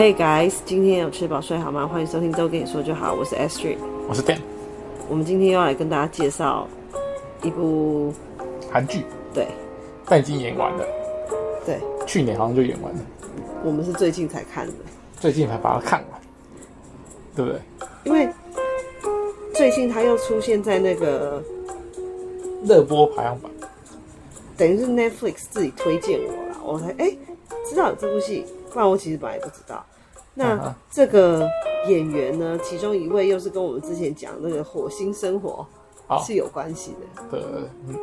[0.00, 1.86] Hey guys，今天有吃饱睡好吗？
[1.86, 3.76] 欢迎收听都跟你说就好，我是 Astrid，
[4.08, 4.38] 我是 Dan。
[5.10, 6.66] 我们今天要来跟大家介绍
[7.42, 8.10] 一部
[8.72, 9.46] 韩剧，对，
[10.06, 10.86] 但已经演完了，
[11.66, 13.00] 对，去年好像就演完了。
[13.62, 14.72] 我们是最近才看的，
[15.18, 16.20] 最近才把它看完，
[17.36, 17.60] 对不对？
[18.04, 18.26] 因为
[19.52, 21.42] 最近它又出现在那个
[22.64, 23.52] 热播排行榜，
[24.56, 27.14] 等于是 Netflix 自己推荐我了，我才哎
[27.68, 29.84] 知道有这部戏，不然我其实本来也不知道。
[30.34, 31.48] 那这个
[31.88, 35.66] 演员呢，其中一位又是跟我们之前讲那个《火星生活》
[36.26, 37.38] 是有关系的。
[37.38, 37.94] 的、嗯，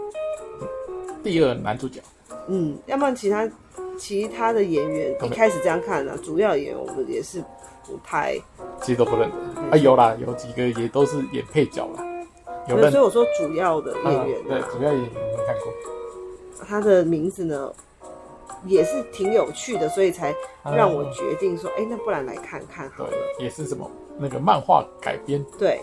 [1.23, 2.01] 第二男主角。
[2.47, 3.49] 嗯，要不然其他
[3.97, 7.41] 其他的演员一开始这样看呢、啊，主要演员我们也是
[7.85, 8.37] 不太，
[8.81, 9.61] 其实都不认得。
[9.71, 12.05] 啊，有啦，有几个也都是演配角啦。
[12.67, 15.73] 有认，所以我说主要的演员、啊啊，对，主要演员没看过。
[16.67, 17.73] 他的名字呢？
[18.65, 20.33] 也是挺有趣的，所以才
[20.63, 23.13] 让我决定说，哎、那不然来看看好了。
[23.39, 25.43] 也是什么那个漫画改编？
[25.57, 25.81] 对，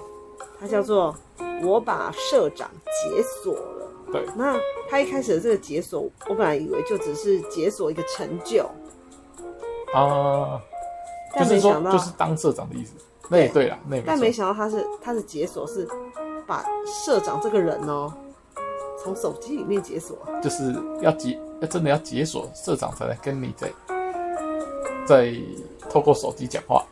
[0.60, 1.14] 它叫做
[1.66, 3.86] 《我把社长解锁了》。
[4.12, 4.56] 对，那
[4.88, 8.64] 他一开始的这个解锁，我本来以为就只是解锁一个成就
[9.92, 10.60] 啊，
[11.34, 12.92] 但没想到就是，就是当社长的意思。
[13.28, 15.88] 那也对啦，那但没想到他是他的解锁是
[16.46, 18.12] 把社长这个人哦。
[19.04, 23.70] 从手机里面解锁，就是要解，要真的要解锁社长才能跟你在
[25.06, 25.34] 在
[25.90, 26.82] 透过手机讲话。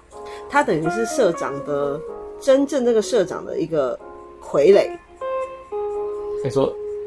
[0.50, 1.98] 他等于是社长的
[2.38, 3.98] 真正那个社长的一个
[4.42, 4.90] 傀儡。
[6.44, 6.66] 你说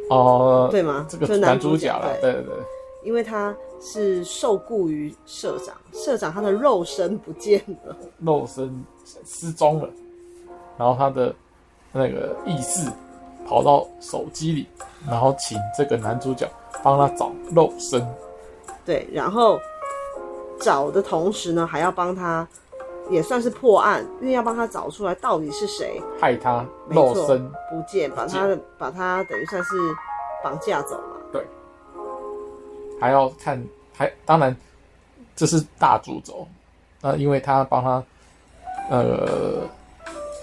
[0.10, 1.06] 哦、呃，对吗？
[1.08, 2.56] 这个男主角了，对对对，
[3.04, 8.84] 因为他是受雇于社长，社长他的肉身不见了，肉身
[9.24, 9.90] 失踪了，
[10.80, 11.36] 然后他的
[11.92, 12.90] 那个意识。
[13.46, 14.68] 跑到手机里，
[15.08, 16.50] 然后请这个男主角
[16.84, 18.06] 帮他找肉身。
[18.84, 19.60] 对，然后
[20.60, 22.48] 找的同时呢，还要帮他，
[23.10, 29.76] 也算是破案，因为要帮他找出来到底是谁害他肉身不见，把他把他等于算是
[30.44, 31.18] 绑架走嘛。
[31.32, 31.46] 对，
[33.00, 34.56] 还要看，还当然
[35.36, 36.48] 这是大主轴，
[37.02, 38.04] 那因为他帮他
[38.90, 39.68] 呃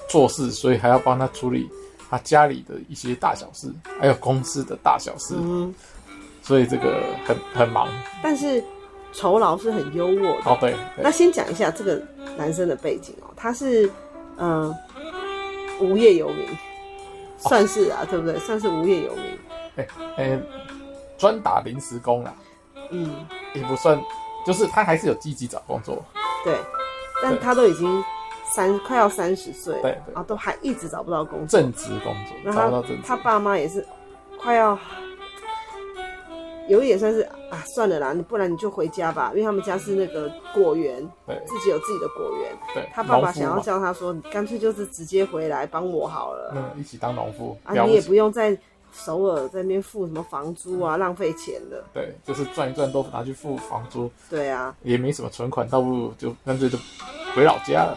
[0.08, 1.68] 做事，所以还要帮他处理。
[2.12, 5.74] 他家里的一些大小事，还有公司的大小事，嗯，
[6.42, 7.88] 所以这个很很忙，
[8.22, 8.62] 但是
[9.14, 10.50] 酬劳是很优渥的。
[10.50, 12.02] 哦对，对，那先讲一下这个
[12.36, 13.86] 男生的背景哦，他是
[14.36, 14.76] 嗯、呃、
[15.80, 16.46] 无业游民，
[17.38, 18.38] 算是啊，哦、对不对？
[18.40, 19.24] 算是无业游民。
[19.76, 20.40] 哎、欸、哎，
[21.16, 22.34] 专、欸、打临时工啦，
[22.90, 23.24] 嗯，
[23.54, 23.98] 也不算，
[24.46, 26.04] 就是他还是有积极找工作。
[26.44, 26.58] 对，
[27.22, 28.04] 但他都已经。
[28.54, 33.84] 三快要三十岁，对，对，啊，都还一直找不到工作，正职工作，那他他爸妈也是
[34.38, 34.78] 快要，
[36.68, 37.20] 有一点算是
[37.50, 40.96] 啊，算了啦，你不然你就回家吧，因为他们家是那个果园，
[41.26, 48.56] 对，自己有自己的果园，对，他爸爸想要叫他说，你干脆就是直接回来帮我好了，嗯，一起当农夫啊，你也不用再
[48.92, 56.76] 首尔在那边付什么房租啊，浪费钱的，对，就是赚一赚都拿去付房租，对啊，也没什么存款，倒不如就干脆就
[57.34, 57.96] 回老家了。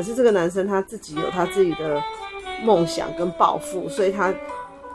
[0.00, 2.02] 可是这个男生他自己有他自己的
[2.62, 4.32] 梦想跟抱负，所以他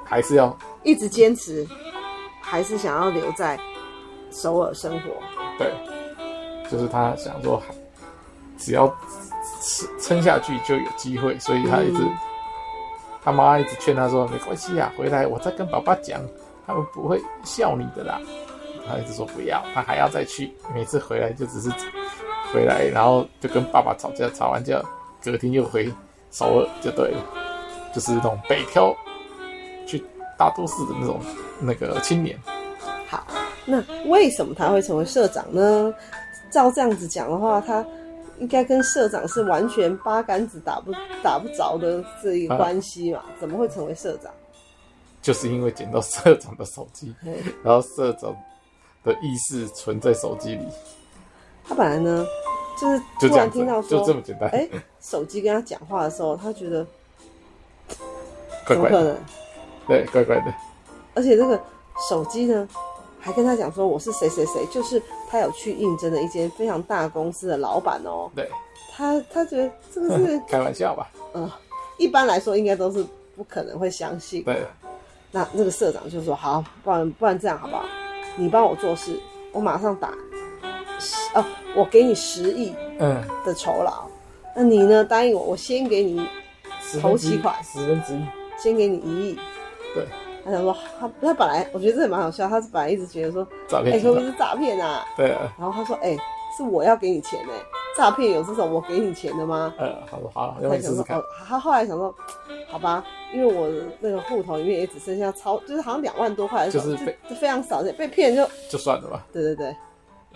[0.03, 1.63] 还是要一直坚持，
[2.41, 3.55] 还是想要留在
[4.31, 5.11] 首尔生活。
[5.59, 5.71] 对，
[6.71, 7.61] 就是他想说，
[8.57, 8.91] 只要
[10.01, 12.17] 撑下去就有机会，所以他一直、嗯、
[13.23, 16.19] 他妈一直劝他说：“没关系啊，回来我再跟爸爸讲，
[16.65, 18.19] 他们不会笑你的啦。”
[18.89, 21.69] 他一直说不要，他还要再去，每次回来就只是。
[22.53, 24.81] 回来，然后就跟爸爸吵架，吵完架，
[25.23, 25.91] 隔天又回
[26.31, 27.23] 首尔，就对了，
[27.93, 28.95] 就是那种北漂
[29.85, 30.03] 去
[30.37, 31.19] 大都市的那种
[31.59, 32.39] 那个青年。
[33.07, 33.25] 好，
[33.65, 35.93] 那为什么他会成为社长呢？
[36.51, 37.85] 照这样子讲的话，他
[38.39, 40.91] 应该跟社长是完全八竿子打不
[41.21, 43.21] 打不着的这一个关系嘛？
[43.39, 44.31] 怎么会成为社长？
[45.21, 47.13] 就是因为捡到社长的手机，
[47.63, 48.33] 然后社长
[49.03, 50.65] 的意识存在手机里。
[51.67, 52.25] 他本来呢，
[52.79, 54.49] 就是突然听到说，就这么简单。
[54.51, 54.67] 哎，
[55.01, 56.85] 手机跟他讲话的时候，他觉得
[58.67, 59.17] 怪怪的，怎么可能？
[59.87, 60.53] 对，怪怪的。
[61.15, 61.59] 而且这个
[62.09, 62.67] 手机呢，
[63.19, 68.29] 还跟他讲说我是谁谁谁，就是他有去应征的一间非常大公司的老板哦。
[68.35, 68.49] 对，
[68.91, 71.09] 他他觉得这个是开玩笑吧？
[71.33, 71.49] 嗯，
[71.97, 73.05] 一般来说应该都是
[73.35, 74.43] 不可能会相信。
[74.43, 74.63] 对，
[75.31, 77.85] 那那个社长就说：“好，不然不然这样好不好？
[78.35, 79.19] 你帮我做事，
[79.51, 80.13] 我马上打。”
[81.33, 81.43] 哦，
[81.75, 84.11] 我给你十亿嗯的酬劳，嗯，
[84.55, 85.03] 那你呢？
[85.03, 86.25] 答应我，我先给你
[87.01, 88.21] 头期款十分之一，
[88.57, 89.39] 先给你一亿。
[89.93, 90.05] 对，
[90.43, 95.05] 他想说他他本来我觉得这也蛮好笑，他是本来一直觉得说诈骗，哎，会不会是诈骗啊？
[95.15, 95.53] 对啊。
[95.57, 96.17] 然后他说，哎，
[96.57, 97.53] 是我要给你钱哎，
[97.97, 99.73] 诈骗有这种我给你钱的吗？
[99.79, 101.21] 嗯，好说好，要不你试试看。
[101.47, 102.13] 他后来想说，
[102.67, 103.03] 好吧，
[103.33, 103.69] 因为我
[103.99, 106.97] 那个户头里面也只剩下超，就是好像两万多块，就是
[107.39, 109.25] 非常少，被骗就就算了吧。
[109.31, 109.75] 对对对，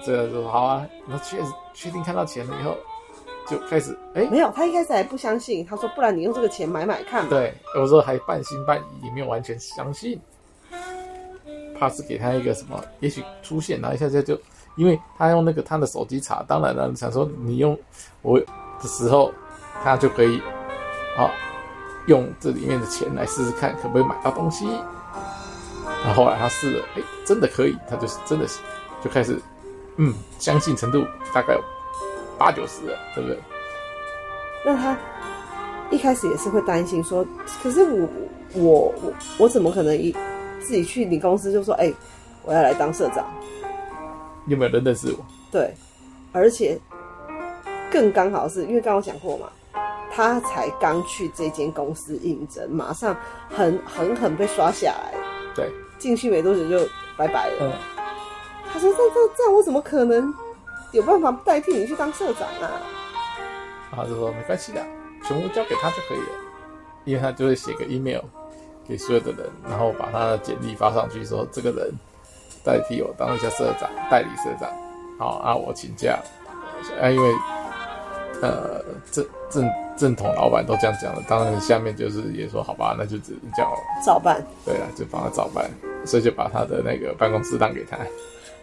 [0.06, 2.76] 这个说好啊，那确实确定看到钱了以后，
[3.48, 7.30] 就开始哎，欸、没有，他一开始还不相信，他说不然你用这个钱买买看吧。
[7.30, 10.20] 对，有时候还半信半疑，也没有完全相信，
[11.80, 14.40] 怕是给他一个什么，也许出现，然后一下下就。
[14.76, 17.78] 因为他用那个他的手机查，当然了，想说你用
[18.22, 19.30] 我的时候，
[19.84, 20.40] 他就可以
[21.18, 21.30] 啊
[22.08, 24.66] 用这里面的钱来试试看，可不可以买到东西。
[26.06, 28.62] 然后后来他试了，哎，真的可以，他就是真的是
[29.04, 29.38] 就开始
[30.02, 31.64] 嗯，相信程度大概有
[32.38, 33.38] 八九十了，对不对？
[34.66, 34.98] 那他
[35.92, 37.26] 一开始也是会担心说，
[37.62, 38.10] 可是我
[38.54, 40.12] 我我我怎么可能一
[40.62, 41.94] 自己去你公司就说，哎，
[42.44, 43.26] 我要来当社长？
[44.48, 45.26] 有没有人认识我？
[45.52, 45.74] 对，
[46.32, 46.80] 而且
[47.92, 49.50] 更刚好是因为刚刚讲过嘛，
[50.12, 53.16] 他才刚去这间公司应征，马上
[53.50, 55.14] 很狠狠被刷下来。
[55.54, 56.88] 对，进去没多久就
[57.18, 57.58] 拜拜了。
[57.62, 57.72] 嗯，
[58.72, 60.34] 他说：“这这这样，我怎么可能
[60.92, 62.82] 有办法代替你去当社长啊？”
[63.92, 64.86] 他就说：“没关系的，
[65.26, 66.36] 全部交给他就可以了，
[67.06, 68.22] 因为他就会写个 email
[68.88, 71.94] 给所有的人，然后把他的简历发上去，说这个人。”
[72.62, 74.70] 代替我当一下社长、代理社长，
[75.18, 76.20] 好啊，我请假
[77.02, 77.34] 啊，因为
[78.42, 79.66] 呃，正正
[79.98, 83.74] 正统老板都这样讲了，当然下面就是也说好吧，那就只能叫
[84.06, 84.46] 照办。
[84.66, 85.72] 对啊，就帮他照办，
[86.06, 87.98] 所以就把他的那个办公室让给他。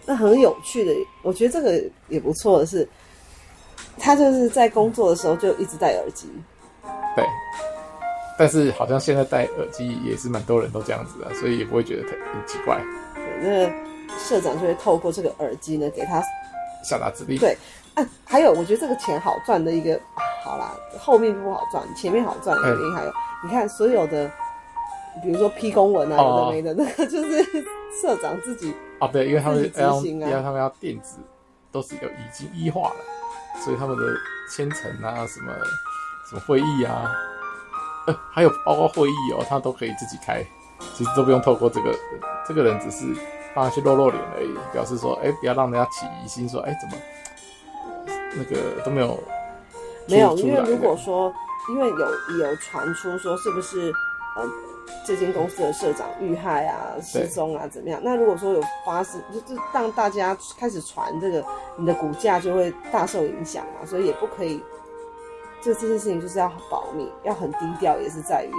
[0.07, 2.89] 那很有趣的，我觉得这个也不错的是，
[3.99, 6.29] 他就是在工作的时候就一直戴耳机。
[7.17, 7.25] 对，
[8.39, 12.81] 但是好像现在戴耳机也是蛮多人都这样子的，所以也不会觉得很奇怪。
[13.43, 13.67] 那
[14.19, 16.23] 社长就会透过这个耳机呢，给他
[16.85, 17.39] 下达指令。
[17.39, 17.57] 对，
[17.95, 20.01] 啊，还有我觉得这个钱好赚的一个，
[20.45, 23.15] 好啦，后面不好赚，前面好赚的原因还有，嗯、
[23.45, 24.31] 你看所有的，
[25.23, 27.43] 比如说批公文啊，有的没的，那个就是
[28.01, 31.19] 社长自己啊，对，因为他们要，啊、因为他们要电子，
[31.71, 32.97] 都是有已经一化了，
[33.65, 34.03] 所以他们的
[34.51, 35.53] 签呈啊，什么
[36.29, 37.11] 什么会议啊，
[38.07, 40.45] 呃，还有包括会议哦，他都可以自己开。
[40.95, 41.91] 其实都不用透过这个，
[42.47, 43.07] 这个人只是
[43.55, 47.03] 帮他去露露脸而已，表示说，哎，不要让人家起疑心，说，哎，怎么
[48.37, 49.19] 那个都没有？
[50.07, 51.33] 没有，因为如果说，
[51.71, 53.91] 因为有有传出说，是不是
[54.37, 54.47] 呃，
[55.07, 58.01] 这间公司的社长遇害啊、失踪啊，怎么样？
[58.03, 61.45] 那如果说有发生，就是让大家开始传这个，
[61.77, 64.63] 你的股价就会大受影响嘛，所以也不可以，
[65.63, 68.51] 就这件事情就是要保密，要很低调，也是在于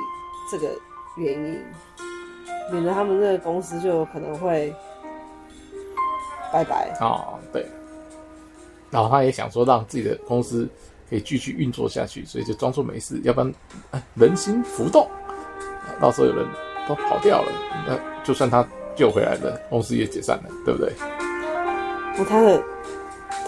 [0.52, 0.70] 这个
[1.18, 1.62] 原因。
[2.70, 4.76] 免得他们这个公司就可能会
[6.52, 7.66] 拜拜哦，对。
[8.92, 10.68] 然后他也想说，让自己的公司
[11.10, 13.54] 可以继续运作下去，所以就装作没事，要不然
[14.16, 15.10] 人心浮动，
[16.00, 16.46] 到时候有人
[16.88, 17.52] 都跑掉了，
[17.88, 20.92] 那就算他救回来了，公司也解散了，对不对？
[22.16, 22.64] 不，他的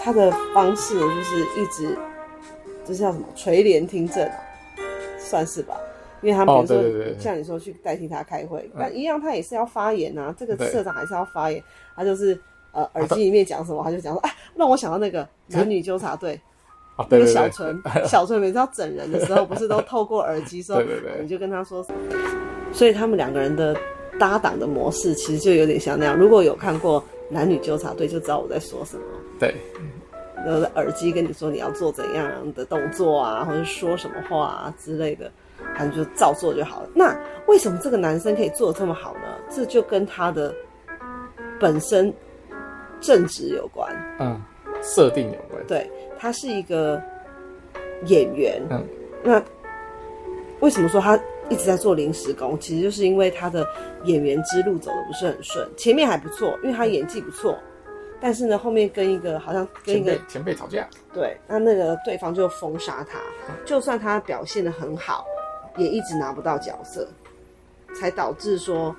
[0.02, 1.98] 他的方式就是一直
[2.84, 4.28] 就是叫什么垂帘听政，
[5.18, 5.76] 算是吧。
[6.22, 10.34] 因为他们比如说、像你说去代替他开会，那、嗯、一样他也是要发言啊。
[10.38, 11.62] 这个社长还是要发言，
[11.96, 12.38] 他就是
[12.72, 16.38] 呃耳机里面讲什么，他就讲说啊，让我想到那个男女纠察队，
[17.00, 21.84] 啊、对，对，对，小纯小纯每次要整人的时候，不是都透过耳机说， 对对对，你就跟他说，
[22.72, 23.76] 所以他们两个人的
[24.18, 26.16] 搭档的模式其实就有点像那样。
[26.16, 29.02] 如果有看过男女纠察队，就知道我在说什么。
[29.38, 29.54] 对，
[30.74, 35.30] 耳机跟你说你要做怎样的动作啊，或者说什么话啊之类的。
[35.76, 36.88] 反正就照做就好了。
[36.94, 37.14] 那
[37.46, 39.20] 为什么这个男生可以做的这么好呢？
[39.50, 40.54] 这就跟他的
[41.60, 42.12] 本身
[42.98, 43.90] 正直有关。
[44.18, 44.40] 嗯，
[44.82, 45.49] 设定有关。
[45.66, 47.00] 对，他是一个
[48.06, 48.62] 演员。
[48.70, 48.86] 嗯，
[49.22, 49.42] 那
[50.60, 52.58] 为什么说他一直在做临时工？
[52.58, 53.66] 其实就是因为他的
[54.04, 55.68] 演员之路走的不是很顺。
[55.76, 57.58] 前面还不错，因为他演技不错。
[58.20, 60.86] 但是呢，后面跟一个好像跟一个前辈吵架。
[61.12, 63.18] 对，那那个对方就封杀他。
[63.64, 65.24] 就算他表现的很好。
[65.76, 67.06] 也一直拿不到角色，
[67.94, 68.94] 才导致说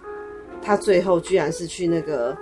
[0.62, 2.36] 他最后居然是去那个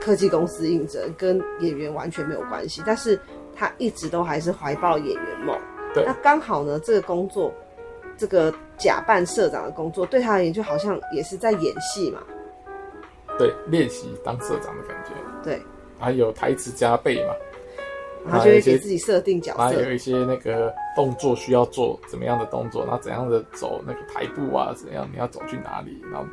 [0.00, 2.82] 科技公司应征，跟演员完全没有关系。
[2.86, 3.18] 但是
[3.54, 5.58] 他一直都还是怀抱演员梦。
[5.94, 7.52] 对，那刚好呢，这个工作，
[8.16, 12.20] 这个假扮社长的工作，对他而言就好像也是在演戏嘛。
[13.38, 15.10] 对，练习当社长的感觉。
[15.42, 15.62] 对，
[15.98, 17.34] 还有台词加倍嘛。
[18.28, 26.26] 他就会给自己设定角色，然后有一些那个动作需要做怎么样的动作，然后怎样的走那个台步啊，怎样你要走去哪里，然后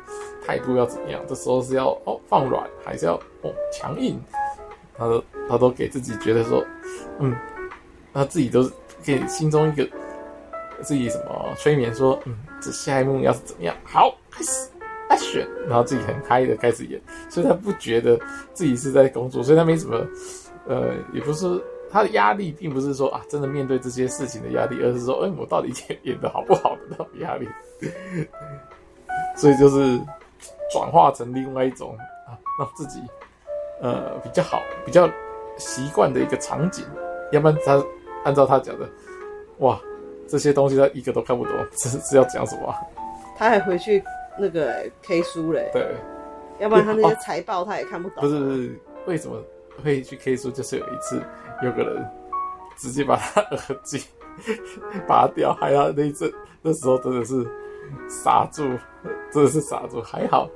[0.44, 4.20] 态度要怎么样，这时候是要哦放软还是要哦强硬，
[4.96, 6.64] 他都他都给自己觉得说，
[7.18, 7.34] 嗯
[8.12, 8.72] 他自己都是
[9.04, 9.86] 给心中一个
[10.82, 13.76] 自己什么催眠说，嗯，这下一幕要是怎么样？
[13.84, 14.68] 好，开始
[15.10, 18.18] action，然后自己很嗨的开始演，所以他不觉得
[18.52, 20.06] 自己是在工作，所以他没什么，
[20.66, 21.46] 呃，也不是
[21.90, 27.48] 他的压力，并不是说啊，真的面对这些事情的压力，而是说，哎，我到底演演的好不好的那种压力，
[29.36, 29.98] 所以就是
[30.72, 33.00] 转化成另外一种啊，让自己
[33.80, 35.08] 呃比较好，比较。
[35.58, 36.84] 习惯的一个场景，
[37.32, 37.82] 要不然他
[38.26, 38.86] 按照他讲的，
[39.60, 39.80] 哇，
[40.28, 42.74] 这些东西他一个都看不懂，这是是要讲什么？
[43.38, 44.04] 他还回去
[44.36, 45.94] 那个 K 书嘞，对，
[46.58, 48.20] 要不然他那些财报他也看不懂。
[48.20, 49.42] 不是不是，为什么
[49.82, 50.50] 会去 K 书？
[50.50, 51.22] 就是有一次
[51.62, 52.10] 有个人
[52.76, 54.04] 直接把他耳机
[55.06, 56.32] 拔掉，还要那一阵
[56.62, 57.46] 那时候真的是
[58.08, 58.62] 傻住，
[59.32, 60.00] 真的是傻住。
[60.02, 60.48] 还好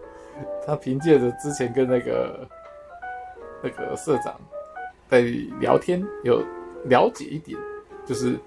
[0.66, 2.48] 他凭借着之前跟那个
[3.62, 4.34] 那个社长。
[5.08, 5.22] 在
[5.58, 6.40] 聊天有
[6.84, 7.58] 了解一点，
[8.06, 8.38] 就是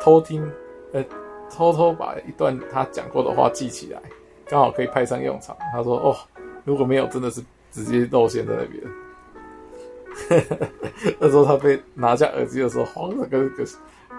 [0.00, 0.48] 偷听，
[0.92, 1.04] 呃，
[1.50, 4.00] 偷偷把一段他讲过的话记起来，
[4.46, 5.56] 刚好可以派上用场。
[5.72, 6.16] 他说：“哦，
[6.64, 8.84] 如果没有，真的是直接露馅在那边。”
[11.18, 13.64] 那时候他被拿下耳机的时候，慌的跟个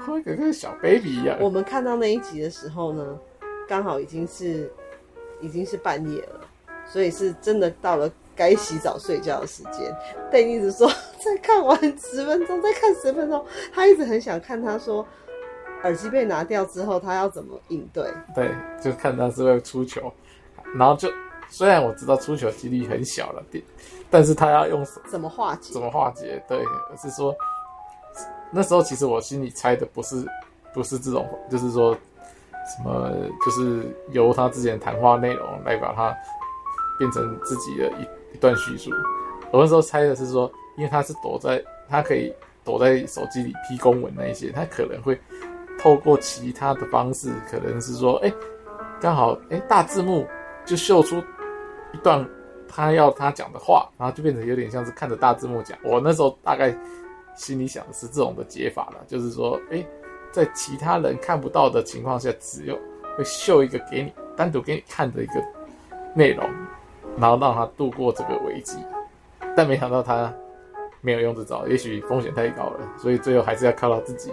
[0.05, 1.37] 慌的跟小 baby 一样。
[1.39, 3.19] 我们看到那一集的时候呢，
[3.67, 4.71] 刚好已经是
[5.41, 6.41] 已经是半夜了，
[6.85, 8.11] 所以是真的到了。
[8.39, 9.91] 该洗澡睡觉的时间，
[10.31, 10.87] 但一直说
[11.17, 13.43] 再看完十分钟，再看十分钟。
[13.73, 15.03] 他一直很想看，他说
[15.81, 18.05] 耳机被拿掉之后，他要怎么应对？
[18.35, 20.13] 对，就看他是会出球，
[20.75, 21.09] 然后就
[21.49, 23.43] 虽然我知道出糗几率很小了，
[24.09, 25.73] 但是他要用怎么化解？
[25.73, 26.43] 怎么化解？
[26.47, 26.57] 对，
[26.91, 27.35] 而是说
[28.51, 30.25] 那时候其实我心里猜的不是
[30.73, 33.11] 不是这种，就是说什么，
[33.45, 36.15] 就是由他之前谈话内容来把它
[36.99, 38.07] 变成自己的一。
[38.33, 38.91] 一段叙述，
[39.51, 42.31] 我那时候猜的是说，因为他是躲在，他可以
[42.63, 45.19] 躲在手机里批公文那一些，他可能会
[45.79, 48.35] 透过其他的方式，可能是说，哎、欸，
[48.99, 50.27] 刚好，哎、欸，大字幕
[50.65, 51.23] 就秀出
[51.97, 52.23] 一段
[52.67, 55.77] 他要他讲的话，然后就变成有点像是看着大字幕讲。
[55.83, 56.77] 我那时候大概
[57.35, 59.85] 心里想的是这种的解法了，就是说，哎、
[60.31, 62.77] 在其他人看不到的情况下，只有
[63.17, 65.43] 会秀一个给你单独给你看的一个
[66.13, 66.47] 内容。
[67.19, 68.77] 然后让他度过这个危机，
[69.55, 70.31] 但没想到他
[71.01, 74.31] 没有用这招，也许风险太高了，所以最后还是要靠他自己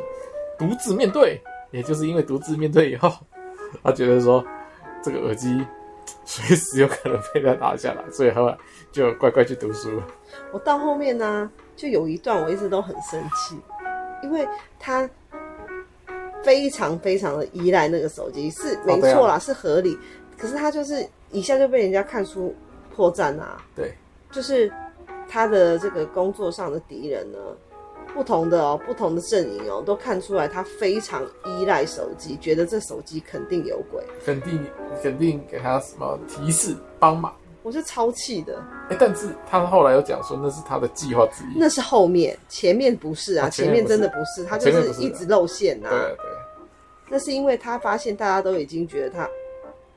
[0.59, 1.41] 独自面对。
[1.71, 3.11] 也就是因为独自面对以后，
[3.83, 4.45] 他觉得说
[5.03, 5.65] 这个耳机
[6.25, 8.57] 随时有可能被他拿下来， 所以后来
[8.93, 10.01] 就乖乖去读书。
[10.53, 13.59] 我到后面呢，就有一段我一直都很生气，
[14.23, 14.47] 因为
[14.79, 15.09] 他
[16.43, 19.99] 非常非常的依赖那个手机，是没错啦，是合理，
[20.39, 22.55] 可是他就是一下就被人家看出。
[22.97, 23.93] 破绽啊，对，
[24.31, 24.73] 就是
[25.29, 27.39] 他的这个工作上的敌人呢，
[28.13, 34.65] 不同的哦，不同的阵营哦，都看出来他非常依赖手机，觉得这手机肯定有鬼，肯定
[35.03, 38.59] 肯定给他什么提示帮忙，我是超气的。
[38.89, 45.91] 哎、欸，但是他后来有讲说那是他的计划之一，那是后面，前面不是啊，前面，前面真的不是，他就是一直露馅呐、啊。
[45.91, 46.31] 对对，
[47.09, 49.29] 那是因为他发现大家都已经觉得他。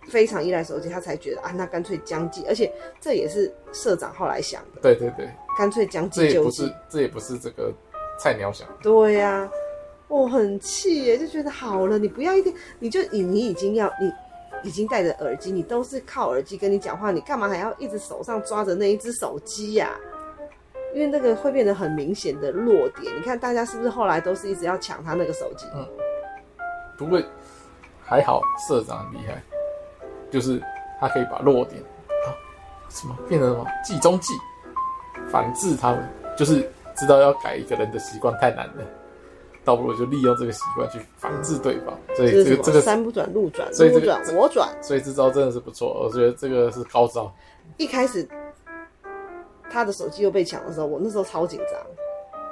[0.09, 2.71] 非常依赖手机，他才觉得啊，那干脆将计，而且
[3.01, 4.79] 这也是社长后来想的。
[4.81, 6.71] 对对对，干脆将计就计。
[6.89, 7.73] 这也不是，这也不是这个
[8.17, 8.67] 菜鸟想。
[8.81, 9.51] 对呀、啊，
[10.07, 14.11] 我很气耶，就觉得好了，你不要一天，你就你你已经要你
[14.63, 19.95] 已经戴着耳机，你都是靠耳机跟你讲话，你干嘛还要一直手上抓着那一只手机呀、啊？
[20.93, 23.15] 因为那个会变得很明显的弱点。
[23.15, 25.65] 你看大家是不是后来都是一直要抢他那个手机？
[25.75, 25.85] 嗯，
[26.97, 27.21] 不过
[28.03, 29.41] 还好，社长很厉害。
[30.31, 30.61] 就是
[30.99, 31.81] 他可以把弱点
[32.25, 32.33] 啊
[32.89, 34.33] 什么变成什么计中计，
[35.29, 38.83] 反制他们，就是知道要改一个人的习惯太难了，
[39.63, 41.97] 倒不如就利用这个习惯去防治对方。
[42.15, 47.31] 所以这个这个山不转路转，所以这个转我转，所以这招真的是不错，我觉得这个是高招。
[47.77, 48.27] 一开始
[49.69, 51.79] 他的手机又被抢的时候，我那时候超紧张。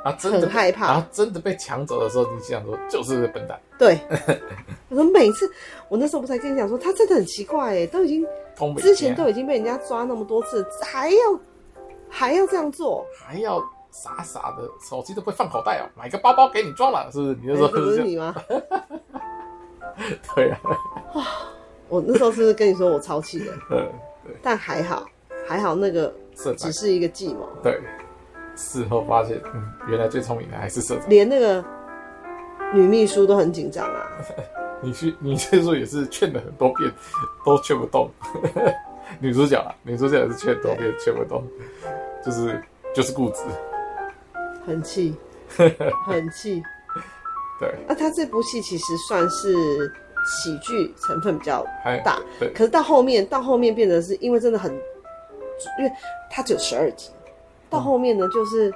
[0.03, 0.85] 啊，真的很害怕。
[0.85, 3.59] 然后真的被抢走的时候，你想说就是个笨蛋。
[3.75, 3.99] 对，
[4.89, 5.51] 我说每次
[5.89, 8.23] 我那时候不才跟你讲说，他真的很奇怪哎，都已经
[8.77, 11.39] 之前都已经被人家抓那么多次，还要
[12.07, 13.59] 还要这样做，还要
[13.95, 17.35] 傻傻的手机都不会放口袋哦，买个包包给你装了，是不是？
[17.41, 18.35] 你就说不是你吗？
[20.35, 20.59] 对啊。
[21.87, 23.53] 我那时候是不是跟你说我超气的？
[24.43, 25.05] 但还好
[25.47, 26.13] 还好，那个
[26.57, 27.47] 只是一个计谋。
[27.63, 27.79] 对。
[28.57, 31.09] 事后发现，嗯，原来最聪明的还是社长。
[31.09, 31.63] 连那个
[32.73, 34.07] 女秘书都很紧张啊。
[34.81, 36.91] 女婿，女秘书也是劝了很多遍，
[37.45, 38.09] 都劝不动。
[39.19, 41.43] 女主角啊，女主角也是劝多遍，劝不动，
[42.25, 42.61] 就是
[42.93, 43.43] 就是固执，
[44.65, 45.15] 很气，
[46.05, 46.61] 很气。
[47.57, 49.55] 对，那他这部戏其实算是
[50.27, 51.65] 喜剧成分比较
[52.03, 52.51] 大，对。
[52.51, 54.73] 可是到后面，到后面变得是因为真的很，
[55.79, 55.91] 因为
[56.29, 57.11] 他只有十二集，
[57.69, 58.73] 到后面呢就是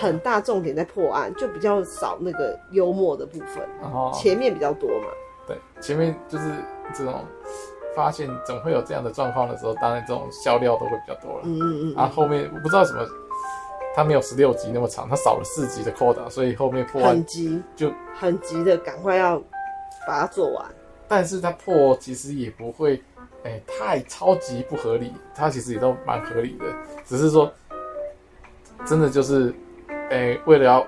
[0.00, 5.08] 很大重点在破案，就比较少那个幽默的部分，哦，前面比较多嘛。
[5.46, 6.44] 对，前面就是
[6.94, 7.22] 这种
[7.94, 11.40] 发现总会有这样的状况的时候，当然这种笑料都会比较多了。
[11.44, 11.94] 嗯嗯嗯。
[11.94, 13.06] 然后后面我不知道什么。
[13.94, 19.36] 他没有十六集那么长，它少了四集的 quota，所以后面破案很急，就很急的赶快要
[20.06, 20.64] 把它做完。
[21.08, 23.02] 但是它破其实也不会，
[23.42, 26.66] 哎、欸，太超级不合理，它其实也都蛮合理的，
[27.04, 27.52] 只是说
[28.86, 29.52] 真的就是，
[29.88, 30.86] 哎、欸，为了要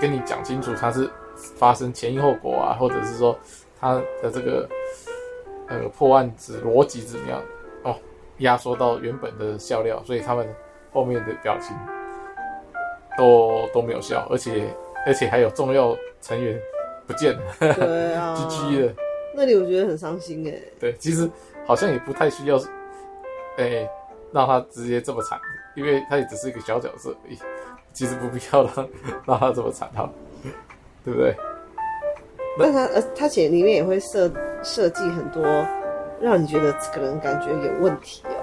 [0.00, 3.38] 跟你讲清楚它是发生前因后果啊，或者是说
[3.78, 4.68] 它的这个
[5.68, 7.40] 呃破案子逻辑怎么样
[7.84, 7.94] 哦，
[8.38, 10.52] 压缩到原本的笑料，所以他们
[10.92, 11.76] 后面的表情。
[13.16, 14.66] 都都没有笑，而且
[15.06, 16.60] 而且还有重要成员
[17.06, 18.92] 不见了，对啊， GG 了。
[19.34, 20.54] 那里我觉得很伤心哎。
[20.78, 21.28] 对，其实
[21.66, 22.56] 好像也不太需要，
[23.56, 23.90] 哎、欸，
[24.32, 25.38] 让他直接这么惨，
[25.76, 27.38] 因为他也只是一个小角色而已，
[27.92, 28.88] 其实不必要让
[29.26, 30.10] 让他这么惨哈，
[31.04, 31.34] 对不对？
[32.58, 34.30] 但他呃，他写里面也会设
[34.62, 35.42] 设计很多，
[36.20, 38.34] 让你觉得这个人感觉有问题哦，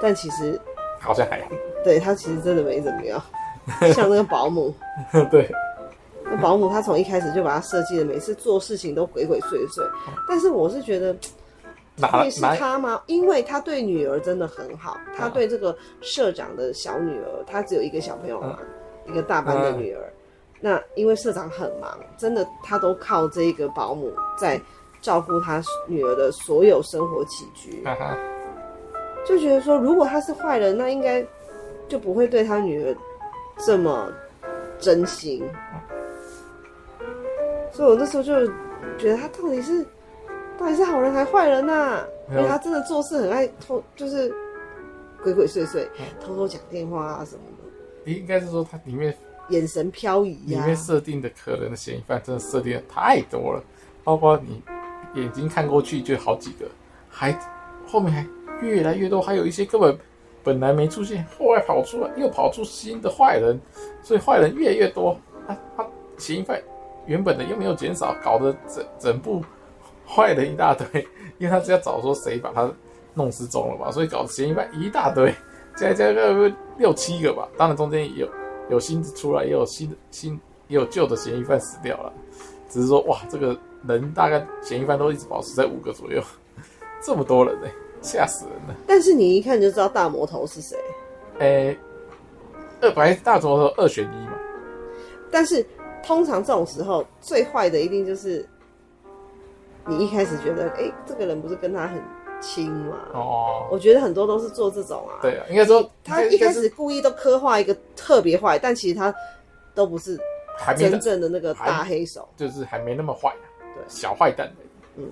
[0.00, 0.60] 但其实
[1.00, 1.48] 好像还好，
[1.82, 3.20] 对他其实真的没怎么样。
[3.94, 4.74] 像那个保姆，
[5.30, 5.50] 对，
[6.24, 9.88] 那保姆她从一开始就把他设计的每次做事情都鬼鬼祟祟，
[10.28, 11.14] 但是我是觉得，
[12.12, 13.00] 会是他吗？
[13.06, 18.58] 因为他对女儿真的很好，他对这个社长的小女儿，他只有一个小朋友嘛，
[19.06, 20.00] 一个大班的女儿。
[20.60, 24.60] 那因为社长很忙，真的他都靠这一个保姆在
[25.00, 27.84] 照顾他女儿的所有生活起居，
[29.24, 31.24] 就觉得说，如果他是坏人，那应该
[31.86, 32.96] 就不会对他女儿。
[33.64, 34.12] 这么
[34.78, 35.44] 真心，
[37.72, 38.46] 所以我那时候就
[38.96, 39.84] 觉得他到底是
[40.56, 42.06] 到底是好人还坏人呐、啊？
[42.30, 44.32] 因为他真的做事很爱偷，就是
[45.22, 45.86] 鬼鬼祟祟，
[46.20, 48.10] 偷偷讲电话啊什么的。
[48.12, 49.14] 应该是说他里面
[49.48, 53.62] 眼神飘移啊，里面设定的可能的嫌疑犯真的设定的太多了，
[54.04, 54.62] 包括你
[55.20, 56.66] 眼睛看过去就好几个，
[57.10, 57.36] 还
[57.86, 58.26] 后面还
[58.64, 59.98] 越来越多，还有一些根本。
[60.48, 63.60] 本来没出现，后来跑出来，又跑出新的坏人，
[64.02, 65.14] 所以坏人越来越多。
[65.46, 66.58] 他他嫌疑犯
[67.04, 69.44] 原本的又没有减少，搞得整整部
[70.06, 71.06] 坏人一大堆。
[71.36, 72.72] 因为他只要找说谁把他
[73.12, 75.34] 弄失踪了嘛，所以搞得嫌疑犯一大堆，
[75.76, 77.46] 加加个六七个吧。
[77.58, 78.26] 当然中间有
[78.70, 82.10] 有新的出来，也有新的新也有旧的嫌疑犯死掉了。
[82.70, 83.54] 只是说哇，这个
[83.86, 86.22] 人大概嫌疑犯都一直保持在五个左右，
[87.02, 87.68] 这么多人呢、
[88.00, 88.76] 吓死人了！
[88.86, 90.76] 但是你一看就知道大魔头是谁。
[91.38, 91.78] 哎、欸，
[92.80, 94.32] 二白大魔头二选一嘛。
[95.30, 95.64] 但是
[96.02, 98.48] 通常这种时候最坏的一定就是
[99.86, 102.00] 你一开始觉得，哎、欸，这个人不是跟他很
[102.40, 102.96] 亲吗？
[103.12, 105.18] 哦，我觉得很多都是做这种啊。
[105.20, 109.14] 对啊，应该说他一开始故意都刻画一个特别坏，但其实他
[109.74, 110.18] 都不是
[110.76, 114.50] 真正的那个大黑手，就是还没那么坏、啊，对，小坏蛋。
[114.96, 115.10] 嗯，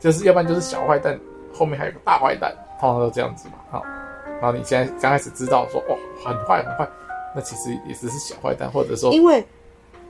[0.00, 1.18] 就是要不然就是小坏蛋。
[1.54, 3.54] 后面还有个大坏蛋，通常都这样子嘛。
[3.70, 3.84] 好，
[4.40, 6.88] 然后你现在刚开始知道说，哦，很坏很坏，
[7.34, 9.44] 那其实也只是小坏蛋，或者说，因为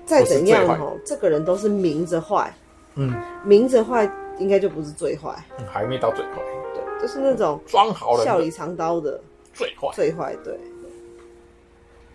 [0.05, 2.53] 再怎样哦，这个人都是明着坏，
[2.95, 6.33] 嗯，明着坏应该就不是最坏，嗯，还没到最坏，
[6.75, 9.21] 对，就是那种装好了，笑里藏刀的
[9.53, 10.59] 最坏，最坏，对。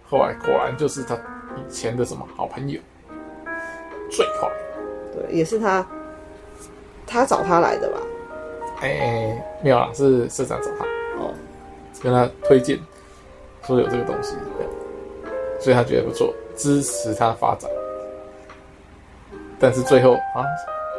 [0.10, 1.16] 后来果然就是他
[1.56, 2.82] 以前的什么好朋友，
[4.10, 4.52] 最坏，
[5.14, 5.86] 对，也是他，
[7.06, 8.00] 他找他来的吧。
[8.82, 10.86] 哎、欸，没有啦，是社长找他
[11.20, 11.34] 哦，
[12.02, 12.80] 跟他推荐
[13.64, 14.36] 说有这个东西，
[15.60, 17.70] 所以他觉得不错，支持他发展。
[19.60, 20.46] 但是最后啊，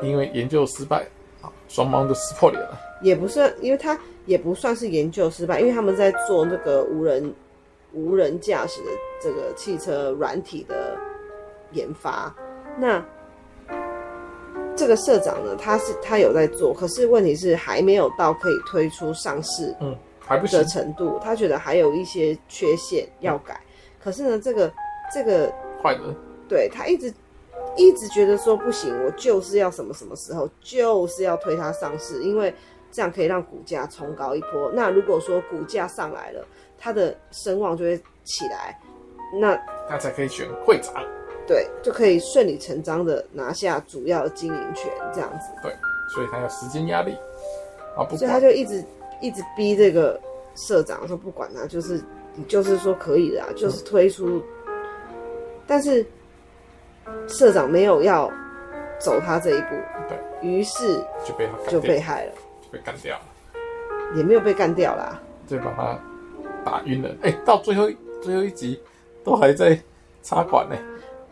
[0.03, 1.07] 因为研究失败
[1.41, 2.79] 啊，双方都撕破脸了。
[3.01, 7.35] 也不算，因为他也不算是研究失败，因为他们在做那个无人
[7.95, 8.91] 无人驾驶的
[9.23, 10.95] 这个汽车软体的
[11.73, 12.35] 研发，
[12.79, 13.03] 那。
[14.81, 21.19] 这个社长呢，他是他有在做，可是问题是还没有到可以推出上市，嗯，还不的程度。
[21.23, 23.61] 他觉得还有一些缺陷要改。
[24.03, 24.73] 可是呢，这个
[25.13, 26.01] 这个坏的，
[26.49, 27.13] 对他一直
[27.77, 32.55] 一直觉得说不行，我就是要什么什么时候，就是要推它上市，因为
[32.91, 34.73] 这样可以让股价冲高一波。
[34.73, 36.43] 那如果说股价上来了，
[36.79, 38.81] 他的声望就会起来，
[39.39, 39.55] 那
[39.87, 41.05] 他才可以选会长。
[41.51, 45.51] 对，就可以顺理成章的拿下主要的经营权，这样子。
[45.61, 45.75] 对，
[46.15, 47.13] 所以他有时间压力
[47.97, 48.85] 啊，不，所以他就一直
[49.21, 50.21] 一直逼这个
[50.55, 52.01] 社长说，不管他，就是
[52.37, 54.39] 你就是说可以的啊，就是推出。
[54.39, 54.43] 嗯、
[55.67, 56.07] 但是
[57.27, 58.31] 社长没有要
[59.01, 59.75] 走他这一步，
[60.09, 62.33] 对，于是就被他就被害了，
[62.63, 63.23] 就被干掉了，
[64.15, 65.99] 也没有被干掉啦，就把他
[66.65, 67.09] 打晕了。
[67.23, 67.91] 哎、欸，到最后
[68.23, 68.81] 最后一集
[69.25, 69.77] 都还在
[70.23, 70.77] 插管呢。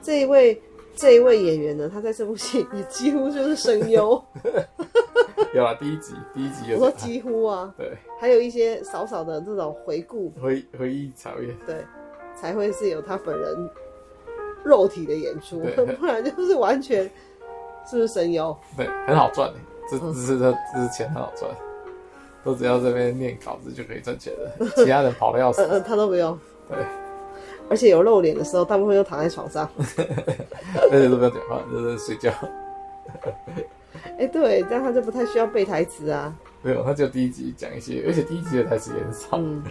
[0.00, 0.61] 这一位
[0.94, 4.22] 这一位演员呢，他在这部戏也几乎就是声优。
[5.54, 6.78] 有啊，第一集第一集有。
[6.78, 11.76] 我说几乎啊， 对，还有一些少少的这种回顾回回忆场面，对，
[12.34, 13.70] 才会是有他本人
[14.64, 15.61] 肉体的演出，
[15.98, 17.04] 不然就是完全
[17.88, 18.56] 是不是声优？
[18.76, 19.58] 对，很好赚的，
[19.90, 21.50] 这这是这这是钱很好赚，
[22.44, 26.78] 都只要这边念稿子就可以赚钱了，其他人跑的要死，他都不用，对，
[27.70, 32.31] 而且有露脸的时候，大部分都躺在床上， 而且都不要讲话，就是睡觉。
[34.04, 36.35] 哎、欸，对，这样他就不太需要背台词啊。
[36.62, 39.28] 没有，他就第一集讲一些，而且第一集的台词也很少。
[39.38, 39.62] 嗯、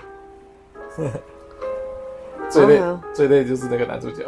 [2.49, 4.25] 最累、啊、最累就是那个男主角，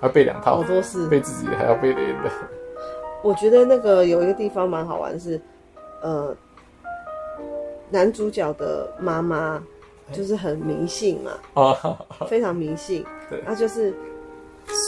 [0.00, 2.30] 他背两套，好多事，背自己还要背别人的。
[3.22, 5.40] 我觉得那个有一个地方蛮好玩是，
[6.02, 6.34] 呃，
[7.90, 9.62] 男主角的妈妈
[10.12, 13.04] 就是很迷信嘛，啊， 非常迷信。
[13.30, 13.94] 对，那就是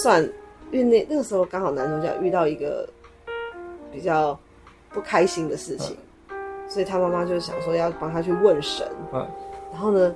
[0.03, 0.23] 算，
[0.71, 2.89] 因为那那个时候刚好男主角遇到一个
[3.93, 4.39] 比较。
[4.95, 5.97] 不开心的事情，
[6.29, 6.37] 嗯、
[6.69, 8.87] 所以他妈妈就想说要帮他去问神。
[9.11, 9.27] 嗯，
[9.73, 10.15] 然后呢，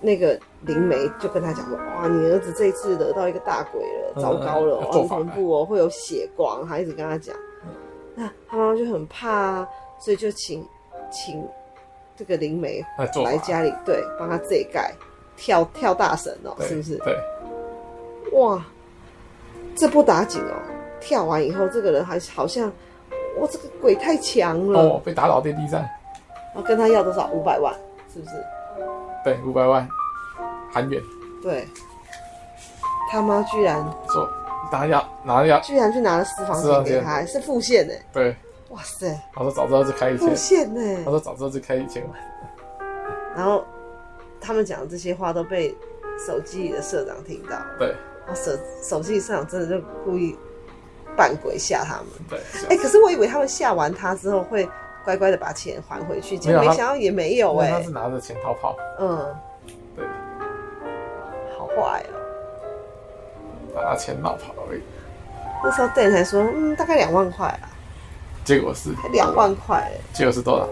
[0.00, 7.32] 那个灵媒就跟他讲说：“哇，你儿子这一次得到一个大鬼了，嗯、糟糕了，很、嗯、恐怖哦，会有血光。”他一直跟他讲。
[7.64, 7.70] 嗯、
[8.16, 9.68] 那他妈妈就很怕啊，
[10.00, 10.66] 所以就请
[11.12, 11.40] 请
[12.18, 12.84] 这个灵媒
[13.24, 14.92] 来家里，对，帮他自己盖
[15.36, 16.96] 跳跳大神哦，是不是？
[16.98, 17.16] 对。
[18.32, 18.62] 哇，
[19.76, 20.54] 这不打紧哦，
[21.00, 22.70] 跳完以后，这个人还好像。
[23.38, 24.80] 哇，这个鬼太强了！
[24.80, 25.84] 哦，被打倒在地上。
[26.56, 27.28] 我跟他要多少？
[27.28, 27.72] 五百万，
[28.12, 28.32] 是不是？
[29.22, 29.88] 对，五百万
[30.72, 31.00] 韩元。
[31.40, 31.64] 对。
[33.10, 34.28] 他妈居然说
[34.72, 37.94] 拿要拿要，居然去拿了私房钱给他，是付现呢。
[38.12, 38.34] 对。
[38.68, 39.18] 哇塞！
[39.34, 40.28] 他说早知道就开一千。
[40.28, 41.02] 付现呢？
[41.04, 42.18] 他说早知道就开一千万。
[43.36, 43.64] 然后
[44.40, 45.76] 他们讲的这些话都被
[46.26, 47.56] 手机里的社长听到。
[47.78, 47.94] 对。
[48.34, 48.52] 手
[48.82, 50.36] 手机里社长真的就故意。
[51.16, 54.68] 扮鬼吓他们，对，哎、欸，可是我以为他们吓完他之后会
[55.04, 59.34] 乖乖的把钱还回去，结果没想到也没有哎、欸，他是拿着钱逃跑，嗯，
[59.96, 60.06] 对，
[61.58, 62.14] 好坏哦、
[63.74, 64.82] 喔，拿钱逃跑而已。
[65.64, 67.66] 那时候店员说，嗯，大概两万块啊，
[68.48, 70.66] 结果是两万块、欸，结果是多少？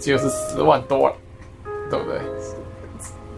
[0.00, 1.14] 结果是十万多了，
[1.90, 2.18] 对不对？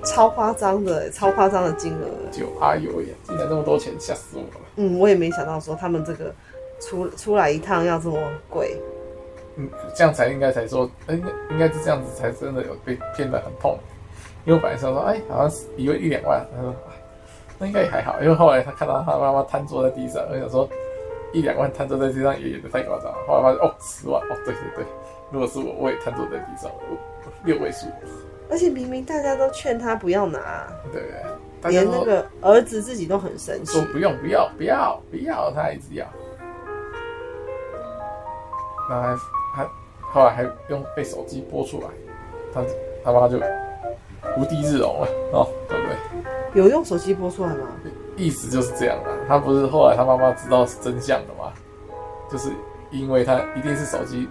[0.05, 4.67] 超夸张的，超夸张的金额，就哎呦呀，竟然这么多钱，吓死我了。
[4.77, 6.33] 嗯，我也没想到说他们这个
[6.81, 8.17] 出出来一趟要这么
[8.49, 8.81] 贵。
[9.57, 13.77] 嗯，这样才应该才说，应该应该是这样子才真的有被骗得很痛。
[14.45, 16.73] 因为我本来想说，哎，好像是以为一两万，他说，
[17.59, 18.15] 那应该也还好。
[18.23, 20.69] 因为后来他看到他妈妈瘫坐在地上，我想说
[21.33, 23.19] 一两万瘫坐在地上也演的太夸张了。
[23.27, 24.85] 后来发现哦，十万哦，对对对，
[25.31, 26.71] 如果是我，我也瘫坐在地上，
[27.45, 27.87] 六位数。
[28.51, 31.01] 而且明明大家都劝他不要拿，对，
[31.71, 36.05] 连那个儿子自己都很生气，说不用不要不要不要，他一直要，
[38.89, 39.17] 那还
[39.55, 41.87] 还后来还用被手机播出来，
[42.53, 42.65] 他
[43.05, 43.39] 他妈就
[44.37, 46.61] 无地自容了哦，对不对？
[46.61, 47.69] 有用手机播出来吗？
[48.21, 51.53] 意思就是这样啊，他不是后来他妈妈知道是真相的吗？
[52.31, 52.51] 就是
[52.91, 54.29] 因为他一定是手机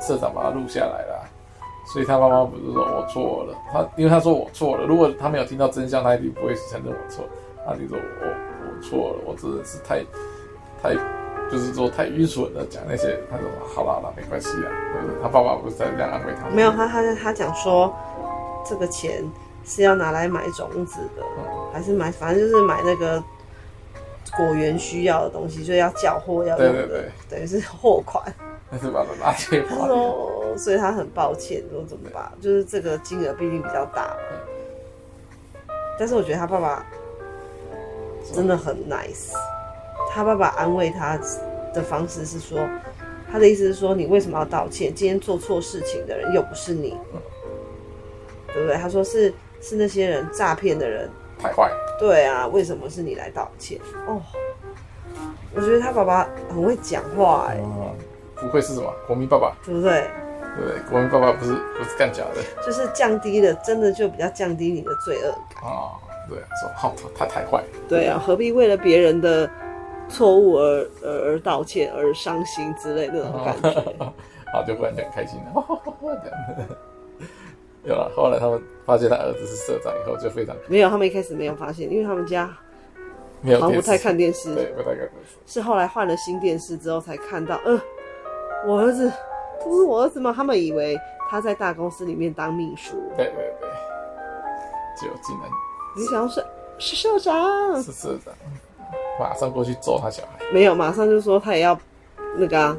[0.00, 1.28] 社长把他录下来了。
[1.86, 7.26] 所以他妈妈不是说我错了，他因为他说我错了，如果他没有听到真相，他一定不会承认我错。
[7.66, 10.02] 他就说我我错了，我真的是太
[10.82, 10.94] 太
[11.50, 13.20] 就是说太愚蠢了，讲那些。
[13.30, 14.72] 他说好了好了，没关系啊。
[15.22, 16.48] 他爸爸不是在这样安慰他。
[16.48, 17.94] 没有，他他他讲说
[18.64, 19.22] 这个钱
[19.64, 23.22] 是要拿来买种子的，嗯、还是买反正就是买那个
[24.36, 28.22] 果园需要的东西，就要缴货要用的，对对对，等于是货款。
[28.70, 29.76] 还是把它拿去花。
[29.76, 32.32] 他说，所以他很抱歉，说怎么办？
[32.40, 34.16] 就是这个金额毕竟比较大。
[35.96, 36.84] 但是我觉得他爸爸
[38.32, 39.32] 真的很 nice。
[40.10, 41.16] 他爸爸安慰他
[41.72, 42.58] 的方式是说，
[43.30, 44.92] 他的意思是说，你为什么要道歉？
[44.92, 46.96] 今天做错事情的人又不是你，
[48.52, 48.76] 对不对？
[48.76, 49.32] 他说是
[49.64, 51.72] 是那些人诈骗的人太坏。
[51.98, 53.80] 对啊，为什么是你来道歉？
[54.06, 54.20] 哦，
[55.54, 57.58] 我觉得他爸爸很会讲话哎。
[58.36, 60.06] 不愧是什么国民爸爸，对不对？
[60.58, 60.78] 对？
[60.90, 65.96] 国民爸爸不是不是干假的，就是降低了，真的就比较降低你的罪恶感啊。
[66.28, 67.64] 对啊，说好他太坏。
[67.88, 69.48] 对啊，何必为了别人的
[70.08, 74.12] 错误而而而道歉而伤心之类的那种感觉？
[74.52, 75.64] 好，就忽然间开心了。
[77.84, 82.50] 有了，后来他们发现他儿子是社长以后，就非常没有，他们一开始没有发现，因为他们家
[83.42, 85.36] 没有好像不太看电视，对，不太看电视。
[85.46, 87.80] 是后来换了新电视之后才看到，呃，
[88.66, 89.12] 我儿子
[89.62, 90.32] 不是我儿子吗？
[90.34, 93.68] 他们以为他在大公司里面当秘书，对对对，
[94.96, 95.50] 就竟然，
[95.96, 96.44] 你想要是
[96.78, 98.32] 是社长，是社长，
[99.20, 101.78] 马上过去揍他小孩，没有，马上就说他也要
[102.36, 102.76] 那个、啊、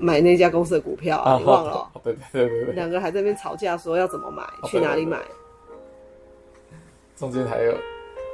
[0.00, 2.00] 买那家公司的股票啊，啊你忘了、喔？
[2.02, 5.18] 对对对对，两个还在那边吵架，说要怎么买，啊、去哪里买，
[7.16, 7.74] 中间还有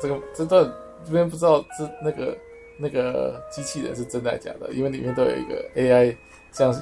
[0.00, 0.72] 这个这段。
[1.04, 2.36] 这边不知道是那个
[2.80, 6.16] 那个机器人是真的假的，因为里面都有一个 AI，
[6.50, 6.80] 像是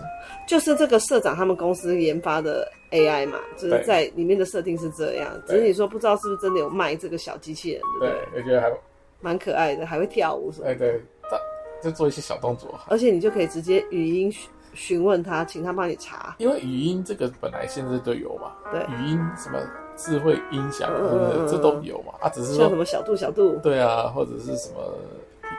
[0.48, 8.24] 就是这个社长他们公司研发的 AI 嘛，就是在里面的设定是这样，只是你说不知道是不是真的有卖这个小机器人，对不对？
[8.32, 8.72] 对，我觉得还
[9.20, 10.74] 蛮可爱的，还会跳舞什么的。
[10.76, 10.88] 对
[11.28, 11.38] 对，
[11.82, 14.32] 就做一些小动作，而且你就可以直接语音
[14.74, 19.58] 询问他，请他帮你查，因为语音这个本来现在都有嘛，对，语音什么。
[19.96, 22.12] 智慧音响，嗯，这都有嘛？
[22.20, 24.80] 啊，只是说像什么小度、小度，对啊，或者是什么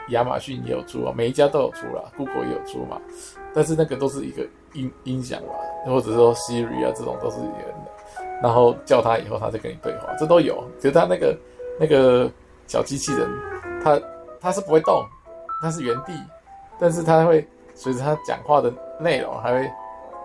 [0.09, 2.99] 亚马逊也有出啊，每一家都有出啦，Google 也有出嘛。
[3.53, 5.53] 但是那个都是一个音音响嘛，
[5.85, 7.73] 或者说 Siri 啊，这种都是一个，
[8.43, 10.61] 然后叫他以后，他再跟你对话，这都有。
[10.79, 11.37] 其实他那个
[11.79, 12.29] 那个
[12.67, 13.29] 小机器人，
[13.81, 13.97] 他
[14.41, 15.01] 他是不会动，
[15.61, 16.11] 他是原地，
[16.77, 19.71] 但是他会随着他讲话的内容，还会。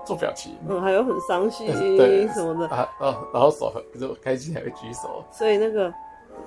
[0.02, 1.68] 做表情，嗯，还有很伤心，
[2.32, 2.88] 什么的啊，
[3.34, 5.92] 然后手就开心，还会举手，所以那个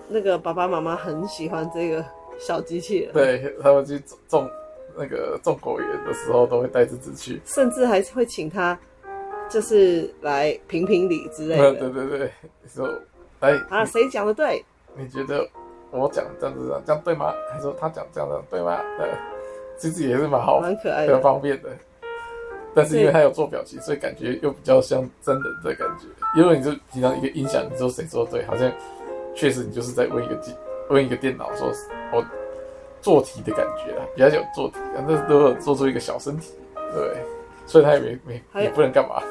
[0.09, 2.03] 那个爸爸妈妈很喜欢这个
[2.39, 4.49] 小机器人，对，他们去种
[4.97, 8.77] 那个种果园的时候，都会带这只去，甚至还会请他
[9.47, 12.31] 就是来评评理之类的，对对对，
[12.67, 12.89] 说
[13.39, 14.65] 哎啊，谁讲的对？
[14.95, 15.47] 你觉得
[15.91, 17.31] 我讲这样子这样对吗？
[17.51, 18.81] 还说他讲这样的对吗？
[18.97, 19.09] 对，
[19.77, 21.69] 其实也是蛮好，蛮可爱的，蛮方便的。
[22.75, 26.07] 但是因为他有做表情，所以感觉又比较像真人的感觉。
[26.35, 28.71] 因为你就平常一个音响，你说谁说对，好像
[29.35, 30.53] 确实你就是在问一个机，
[30.89, 31.71] 问一个电脑说，
[32.11, 32.25] 我
[33.01, 36.53] 做题的感觉啊，比较有做题，但是都有做出一个小身体，
[36.93, 37.17] 对，
[37.65, 39.21] 所以他也没没也不能干嘛，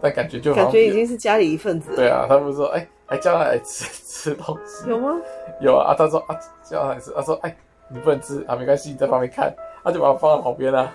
[0.00, 1.94] 但感觉就感觉已经是家里一份子。
[1.94, 4.88] 对啊，他不是说哎，还叫他来吃吃东西？
[4.88, 5.16] 有吗？
[5.60, 7.56] 有啊，他说啊叫他来吃，他说哎
[7.88, 10.92] 你不能吃啊，没关系，你在旁边看，他就把他放在旁边了。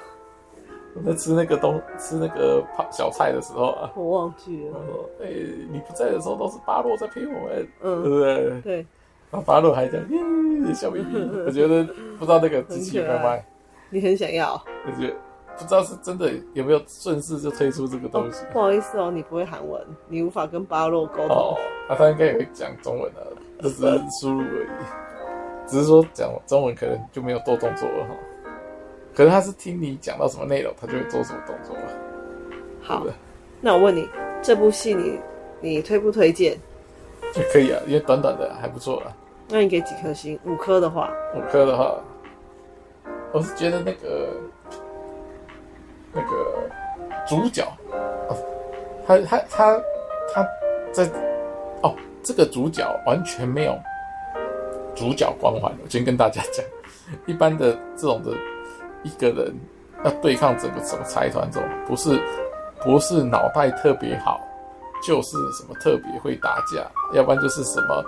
[0.95, 4.73] 我在吃那个东吃那个泡小菜的时候啊，我忘记了。
[4.85, 8.61] 说：“哎、欸，你不在的时候都是巴洛在陪我们，嗯，对不对？
[8.61, 8.75] 对。
[9.31, 11.43] 然后巴洛还在，耶，笑眯眯。
[11.45, 11.83] 我觉得
[12.19, 13.43] 不知道那个机器有没有卖，
[13.89, 14.53] 你很想要。
[14.85, 15.15] 我觉得
[15.57, 18.45] 不知道是真的有没有顺势就推出这个东西。
[18.45, 18.47] 哦。
[18.53, 21.29] 不好意思哦，你不会韩文，你无法跟巴洛沟通。
[21.29, 21.57] 哦，
[21.89, 23.25] 那、啊、他应该也会讲中文的，
[23.63, 25.67] 就只是输入而已。
[25.67, 28.15] 只是说讲中文可能就没有多动作了哈。
[29.15, 31.75] 可是他是听你讲到什么内容，他就会做什么动作。
[32.81, 33.05] 好，
[33.61, 34.09] 那我问你，
[34.41, 35.19] 这部戏你
[35.61, 36.57] 你推不推荐？
[37.33, 39.15] 就可以啊，因为短短的还不错啊。
[39.47, 40.37] 那你给几颗星？
[40.45, 41.95] 五颗的话，五颗的话，
[43.31, 44.29] 我是觉得那个
[46.11, 46.69] 那个
[47.27, 47.63] 主角，
[48.29, 48.35] 哦、
[49.05, 49.81] 他他他
[50.33, 50.47] 他
[50.91, 51.07] 在
[51.81, 53.77] 哦，这个主角完全没有
[54.95, 55.71] 主角光环。
[55.83, 56.65] 我先跟大家讲，
[57.27, 58.31] 一般的这种的。
[59.03, 59.53] 一个人
[60.03, 62.19] 要对抗整个什么财团，这种不是
[62.81, 64.39] 不是脑袋特别好，
[65.01, 68.03] 就是什么特别会打架，要不然就是什么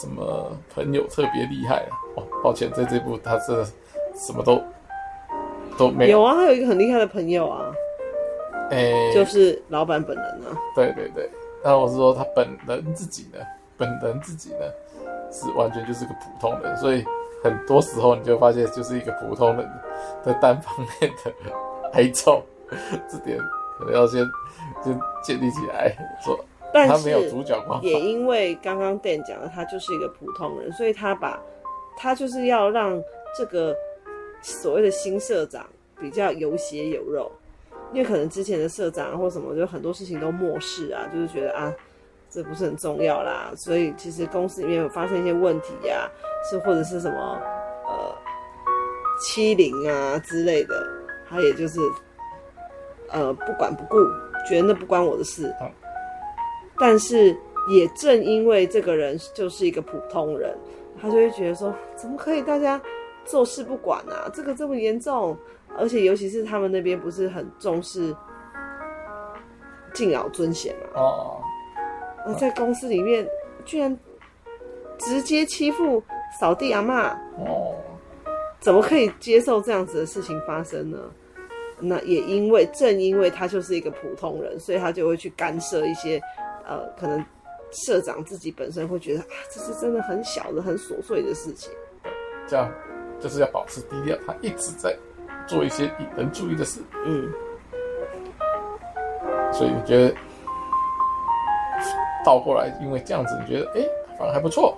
[0.00, 3.64] 什么朋友特别厉害哦，抱歉，在这部他是
[4.14, 4.62] 什么都
[5.76, 6.18] 都没有。
[6.18, 7.72] 有啊，他有一个很厉害的朋友啊，
[8.70, 10.56] 哎、欸，就是老板本人啊。
[10.74, 11.30] 对对对，
[11.64, 13.38] 那我是说他本人自己呢，
[13.76, 14.66] 本人自己呢
[15.30, 17.04] 是完全就是个普通人，所以。
[17.46, 19.70] 很多时候你就发现就是一个普通人
[20.24, 21.32] 的单方面的
[21.92, 22.42] 哀愁，
[23.08, 23.38] 这点
[23.78, 24.28] 可能要先
[24.82, 26.36] 先建立起来说，
[26.72, 27.80] 他没有主角光。
[27.82, 31.40] 也因为刚刚 Dan 讲的，他就是一个普通人，所以他把
[31.96, 33.00] 他就是要让
[33.38, 33.72] 这个
[34.42, 35.64] 所谓的新社长
[36.00, 37.30] 比较有血有肉，
[37.92, 41.72] 因为可能之前的社长或什么就很多事情都漠视啊，就是觉得啊。
[42.36, 46.04] 这不是很重要啦，所以其实公司里面有发生一些问题呀、啊，
[46.50, 47.16] 是或者是什么
[47.86, 48.14] 呃
[49.18, 50.86] 欺凌啊之类的，
[51.26, 51.80] 他也就是
[53.08, 53.96] 呃不管不顾，
[54.46, 55.50] 觉得那不关我的事。
[56.78, 57.34] 但是
[57.70, 60.54] 也正因为这个人就是一个普通人，
[61.00, 62.78] 他就会觉得说，怎么可以大家
[63.24, 64.28] 坐视不管啊？
[64.34, 65.34] 这个这么严重，
[65.78, 68.14] 而且尤其是他们那边不是很重视
[69.94, 71.00] 敬老尊贤嘛？
[71.00, 71.40] 哦。
[72.34, 73.26] 在公司里面，
[73.64, 73.96] 居然
[74.98, 76.02] 直接欺负
[76.40, 77.74] 扫地阿嬷哦，
[78.60, 80.98] 怎么可以接受这样子的事情发生呢？
[81.78, 86.18] 那也因为正因为他就是一个普通人，所以他就会去干涉一些
[86.66, 87.22] 呃，可能
[87.70, 91.70] 社长自己本身会觉得啊，这是真的很小的、很琐碎的事情。
[92.46, 92.72] 这样
[93.20, 94.96] 就是要保持低调，他一直在
[95.46, 96.80] 做一些引人注意的事。
[97.04, 97.30] 嗯，
[99.52, 100.14] 所以你觉得
[102.26, 104.76] 倒过来，因为这样子，你觉得哎、欸，反而还不错。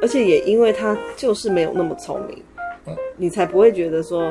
[0.00, 2.40] 而且也因为他就是没有那么聪明，
[2.86, 4.28] 嗯，你才不会觉得说，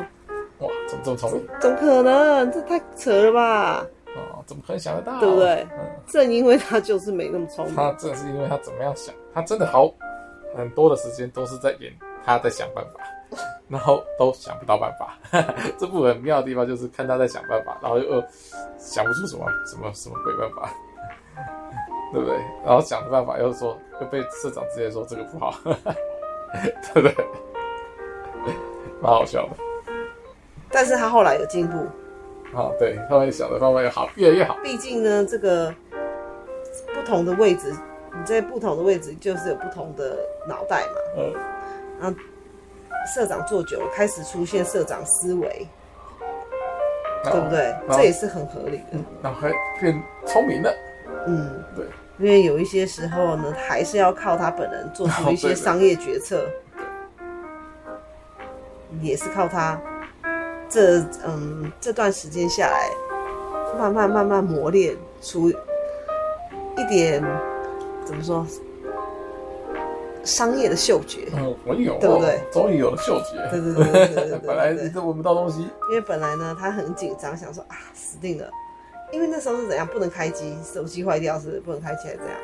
[0.59, 1.45] 哇，怎么这么聪明？
[1.59, 2.49] 怎么可能？
[2.49, 3.85] 这太扯了吧？
[4.15, 5.19] 哦，怎么可能想得到？
[5.19, 5.67] 对不对？
[5.77, 9.93] 嗯，正因为他就是没那么聪明，他正是因为他怎么样想，他真的好
[10.55, 11.93] 很多的时间都是在演
[12.25, 12.99] 他在想办法，
[13.69, 15.19] 然后都想不到办法。
[15.77, 18.23] 这部很妙的地方就是看他在想办法，然后又
[18.79, 20.73] 想不出什么什么什么鬼办法。
[22.11, 22.35] 对不对？
[22.65, 25.53] 然后想的办法又说，又被社长直接说这个不好，
[26.93, 27.15] 对不对？
[29.01, 29.49] 蛮好笑的。
[30.71, 31.77] 但是他后来有进步。
[32.57, 34.57] 啊，对，后来想的方法又好，越来越好。
[34.63, 35.73] 毕竟呢，这个
[36.93, 37.71] 不同的位置，
[38.11, 40.17] 你在不同的位置就是有不同的
[40.47, 40.93] 脑袋嘛。
[41.17, 41.33] 嗯。
[42.01, 42.17] 然后
[43.13, 45.67] 社长做久了，开始出现社长思维，
[47.23, 47.75] 对不对？
[47.89, 48.97] 这也是很合理的。
[49.21, 50.73] 然后还变聪明了。
[51.27, 51.85] 嗯，对，
[52.19, 56.45] 因为有一些时候呢，还是要靠他本人做出一些商业决策，
[59.01, 59.79] 也是靠他
[60.67, 62.89] 这嗯这段时间下来，
[63.79, 67.23] 慢慢慢慢磨练出一点
[68.03, 68.45] 怎么说
[70.25, 71.29] 商业的嗅觉。
[71.33, 72.41] 嗯，我有，对不对？
[72.51, 73.49] 终于有了嗅觉。
[73.49, 75.61] 对对对对对对， 本来你都闻不到东西。
[75.89, 78.51] 因为本来呢，他很紧张，想说啊，死定了。
[79.11, 82.35] 因为那时候是怎样，不能开机，手机坏掉是不能开机，还是怎样？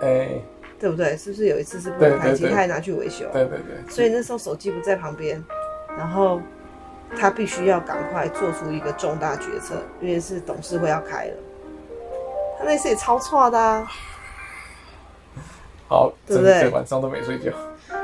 [0.00, 0.44] 哎、欸，
[0.78, 1.16] 对不对？
[1.16, 3.26] 是不是有一次是不能开机，他还拿去维修？
[3.32, 3.90] 对对对。
[3.90, 5.42] 所以那时候手机不在旁边，
[5.96, 6.40] 然后
[7.16, 11.34] 他必须要赶快做出一个重大决策，因为是董事会要开了。
[12.58, 13.86] 他那次也超错的啊！
[15.88, 16.68] 好，对不对？
[16.70, 17.52] 晚上都没睡觉，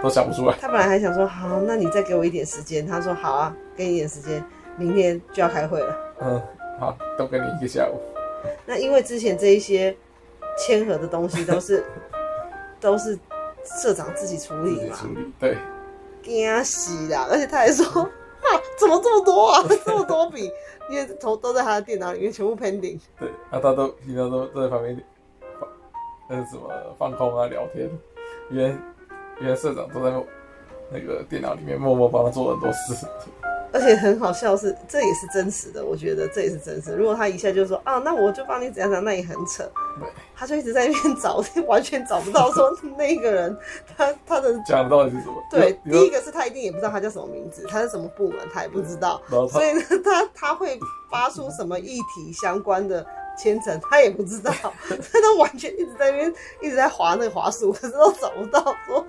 [0.01, 0.57] 都想不出来。
[0.61, 2.87] 他本来还想说好，那你再给我一点时间。
[2.87, 4.42] 他说好啊，给你一点时间，
[4.77, 5.97] 明天就要开会了。
[6.20, 6.42] 嗯。
[6.79, 8.01] 好，都给你一个下午。
[8.67, 9.97] 那因为之前这一些
[10.59, 11.85] 签合的东西都是
[12.81, 13.19] 都是
[13.65, 15.57] 社长自己处理嘛，处理对，
[16.23, 17.27] 惊死啦！
[17.31, 19.65] 而且他还说，哈， 怎么这么多啊？
[19.85, 20.51] 这么多笔，
[20.91, 23.01] 因为头都在他的电脑里面全部 pending。
[23.19, 25.03] 对，那、啊、他都平常都都在旁边
[25.59, 25.69] 放，
[26.29, 27.91] 那是什么放空啊、聊天。
[28.51, 28.77] 原来
[29.41, 30.13] 原来社长都在
[30.91, 33.07] 那个电脑里面默默帮他做很多事。
[33.75, 35.85] 而且很好笑是，这也是真实的。
[35.85, 36.95] 我觉得这也是真实。
[36.95, 39.65] 如果他一下就说啊，那我就帮你怎样怎样，那也很扯。
[39.99, 43.57] 对，他就一直在那边找， 完全找不到说那一个人，
[43.97, 45.43] 他他的讲不到底是什么？
[45.51, 49.21] 对，第一个是他一定也不知道他叫什么名字，他是什么部门，他也不知道。
[49.51, 50.79] 所以呢， 他他会
[51.11, 53.05] 发出什么议题相关的
[53.37, 54.53] 签呈，他也不知道。
[54.87, 56.33] 他都完全一直在那边
[56.63, 59.05] 一直在滑那个滑鼠，可是都找不到说。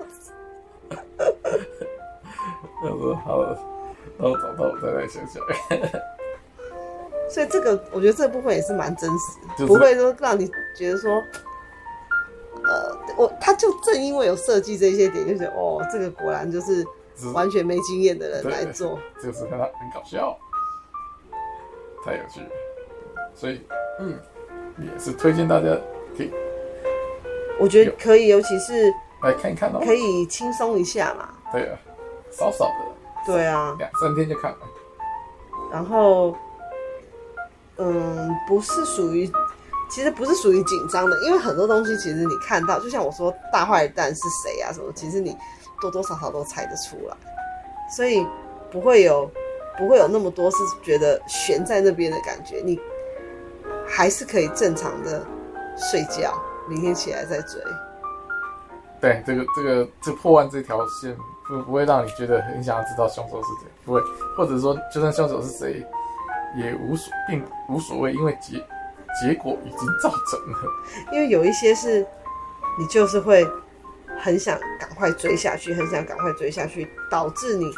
[2.82, 3.75] 他说好了。
[4.18, 5.44] 然后找到我再来想想，
[7.30, 11.12] 所以这个我觉得这部分也是蛮真实，就是、不会说让你觉得说，
[12.64, 16.86] 呃，我他就正因为有设计这些点，就觉得哦，这个果然就是
[17.34, 20.38] 完全没经验的人来做， 就是看他很搞笑，
[22.06, 22.48] 太有趣了，
[23.34, 23.62] 所以
[24.00, 24.18] 嗯，
[24.80, 25.68] 也是推荐大家
[26.18, 26.32] 可以，
[27.60, 31.78] 我觉得可以，尤其是来看一看哦，可以轻松一下嘛，对啊，
[32.32, 32.95] 少少的。
[33.26, 34.58] 对啊，两三天就看了。
[35.72, 36.38] 然后，
[37.78, 39.30] 嗯，不是属于，
[39.90, 45.36] 其实不是属于紧张的，因为很多东西其实你看到，就像我说大坏蛋是谁啊什么，其实你
[45.82, 47.18] 多多少少都猜得出来，
[47.90, 48.26] 所以
[48.72, 49.30] 不会有
[49.78, 52.80] 不会有那么多是觉得悬在那边的感觉，你
[53.88, 55.26] 还是可以正常的
[55.76, 57.62] 睡觉，明天起来再追。
[59.02, 61.18] 对，这个这个这破案这条线。
[61.48, 64.02] 不不会让你觉得很想要知道凶手是谁，不会，
[64.36, 65.86] 或者说就算凶手是谁，
[66.58, 68.58] 也无所并无所谓，因为结
[69.22, 70.58] 结果已经造成了。
[71.12, 72.06] 因为有一些是，
[72.80, 73.48] 你就是会
[74.18, 77.72] 很想赶快追下去，很想赶快追下去，导致你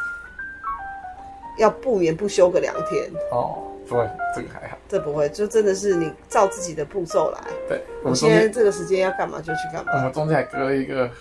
[1.58, 3.12] 要不眠不休个两天。
[3.32, 4.78] 哦，不会，这个还好。
[4.88, 7.42] 这不会，就真的是你照自己的步骤来。
[7.68, 9.92] 对，我们现在这个时间要干嘛就去干嘛。
[9.94, 11.12] 我们中间还隔了一个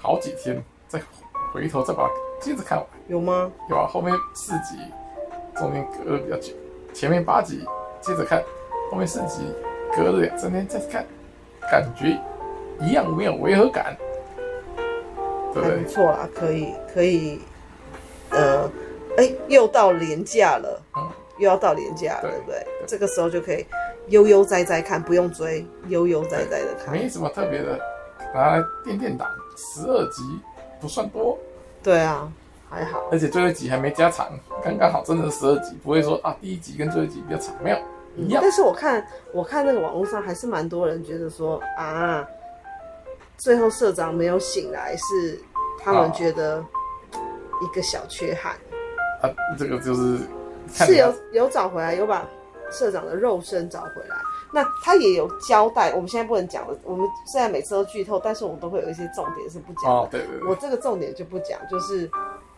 [0.00, 0.98] 好几天在。
[1.52, 3.50] 回头再把它接着看完，有吗？
[3.68, 4.76] 有啊，后面四集
[5.56, 6.52] 中间隔了比较久，
[6.94, 7.66] 前面八集
[8.00, 8.42] 接着看，
[8.90, 9.42] 后面四集
[9.96, 11.04] 隔了两三天再看，
[11.70, 12.18] 感觉
[12.80, 13.96] 一样没有违和感，
[15.52, 15.78] 对不对？
[15.78, 17.40] 还不错啊，可以可以，
[18.30, 18.70] 呃，
[19.16, 22.86] 哎、欸，又到连假了，嗯，又要到年假了，对，对不对，对？
[22.86, 23.66] 这个时候就可以
[24.06, 27.78] 悠悠哉哉看，不用追，悠悠哉哉的看，没什么特别的，
[28.32, 30.22] 拿来垫垫档，十二集。
[30.80, 31.38] 不算多，
[31.82, 32.30] 对啊，
[32.68, 33.08] 还好。
[33.12, 34.28] 而且最后一集还没加长，
[34.64, 37.78] 刚刚好，真的十二集，不会说啊第一集跟最后一集比较长，没有
[38.16, 38.40] 一样。
[38.42, 42.26] 但是我看我看那个网络上还是蛮多人觉得说啊，
[43.36, 45.40] 最后社长没有醒来是
[45.82, 46.64] 他们觉得
[47.62, 48.54] 一个小缺憾。
[49.22, 50.18] 啊，这个就是
[50.72, 52.26] 是有有找回来，有把
[52.70, 54.16] 社长的肉身找回来。
[54.52, 56.76] 那他也有交代，我们现在不能讲了。
[56.84, 59.90] 我们现在每次都剧透，但是我们都会有一些重点是不讲的。
[59.90, 60.48] 哦，对对对。
[60.48, 62.10] 我这个重点就不讲，就是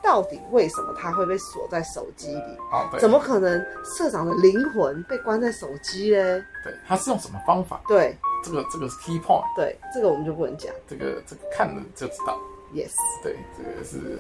[0.02, 2.56] 到底为什么他会被锁在手机里？
[2.72, 3.00] 哦，对。
[3.00, 6.42] 怎么可能社长的灵魂被关在手机嘞？
[6.64, 7.80] 对，他是用什么方法？
[7.86, 9.44] 对，这个这个是 key point。
[9.54, 10.72] 对，这个我们就不能讲。
[10.88, 12.38] 这个这个看了就知道。
[12.74, 12.92] Yes。
[13.22, 14.18] 对，这个是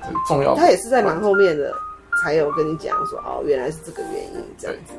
[0.00, 0.60] 很重要的。
[0.60, 1.74] 他也是在蛮后面的
[2.22, 4.94] 才有跟你讲说，哦，原来是这个原因，这样子。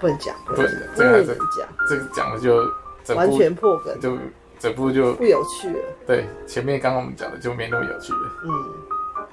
[0.00, 1.24] 不能讲，对，这个
[1.56, 4.16] 讲，这个讲了就完全破梗，就
[4.58, 5.84] 整部就不有趣了。
[6.06, 8.30] 对，前面刚刚我们讲的就没那么有趣了。
[8.44, 9.26] 嗯，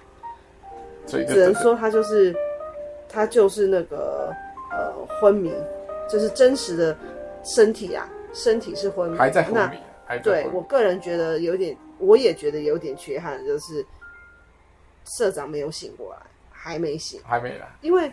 [1.05, 2.36] 所以只能说他就是
[3.07, 4.34] 他就是那个
[4.72, 5.53] 呃昏迷，
[6.09, 6.97] 就是真实的
[7.43, 9.78] 身体啊，身体是昏迷，还在昏迷。
[10.24, 13.86] 对，我个人觉得有点，我也觉得有点缺憾，就是
[15.18, 16.18] 社长没有醒过来，
[16.51, 18.11] 还没醒，还没来，因为。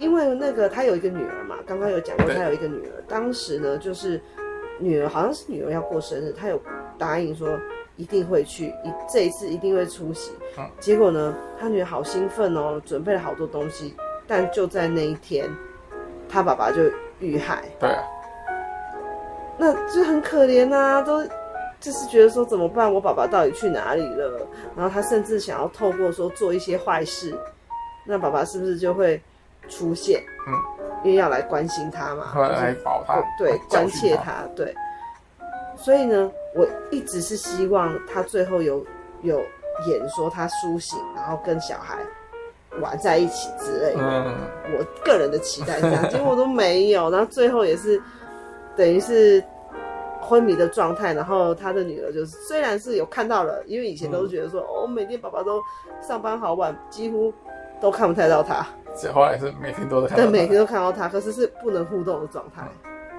[0.00, 3.04] 因为那个他有一个女儿嘛，刚刚有讲过他有一个女儿。
[3.06, 4.18] 当时呢，就是
[4.78, 6.60] 女儿好像是女儿要过生日，他有
[6.98, 7.48] 答应说
[7.96, 10.32] 一定会去，一这一次一定会出席。
[10.56, 13.94] 嗯、结果呢，他女儿好兴奋哦，准备了好多东西，
[14.26, 15.46] 但就在那一天，
[16.30, 16.80] 他爸爸就
[17.18, 17.62] 遇害。
[17.78, 18.02] 对啊，
[19.58, 21.22] 那就很可怜呐、啊，都
[21.78, 22.90] 就是觉得说怎么办？
[22.90, 24.48] 我爸爸到底去哪里了？
[24.74, 27.34] 然后他甚至想要透过说做一些坏事，
[28.06, 29.20] 那爸爸是不是就会？
[29.70, 30.52] 出现，嗯，
[31.04, 34.74] 因为要来关心他嘛，来保他，对，关切他，对。
[35.76, 38.84] 所以呢，我一直是希望他最后有
[39.22, 39.40] 有
[39.86, 41.96] 演说他苏醒，然后跟小孩
[42.82, 44.00] 玩在一起之类的。
[44.02, 44.34] 嗯，
[44.78, 47.08] 我个人的期待这样，结果都没有。
[47.08, 47.98] 然后最后也是
[48.76, 49.42] 等于是
[50.20, 55.62] 昏迷的状态，然后他的女儿就是虽然是有看到了，因为以前都是觉得说，哦，每天爸爸都
[56.06, 57.32] 上班好晚，几乎
[57.80, 58.66] 都看不太到他。
[59.12, 62.68] 后来是每天都在看到，对，每天都看到他，可是是不能互动的状态，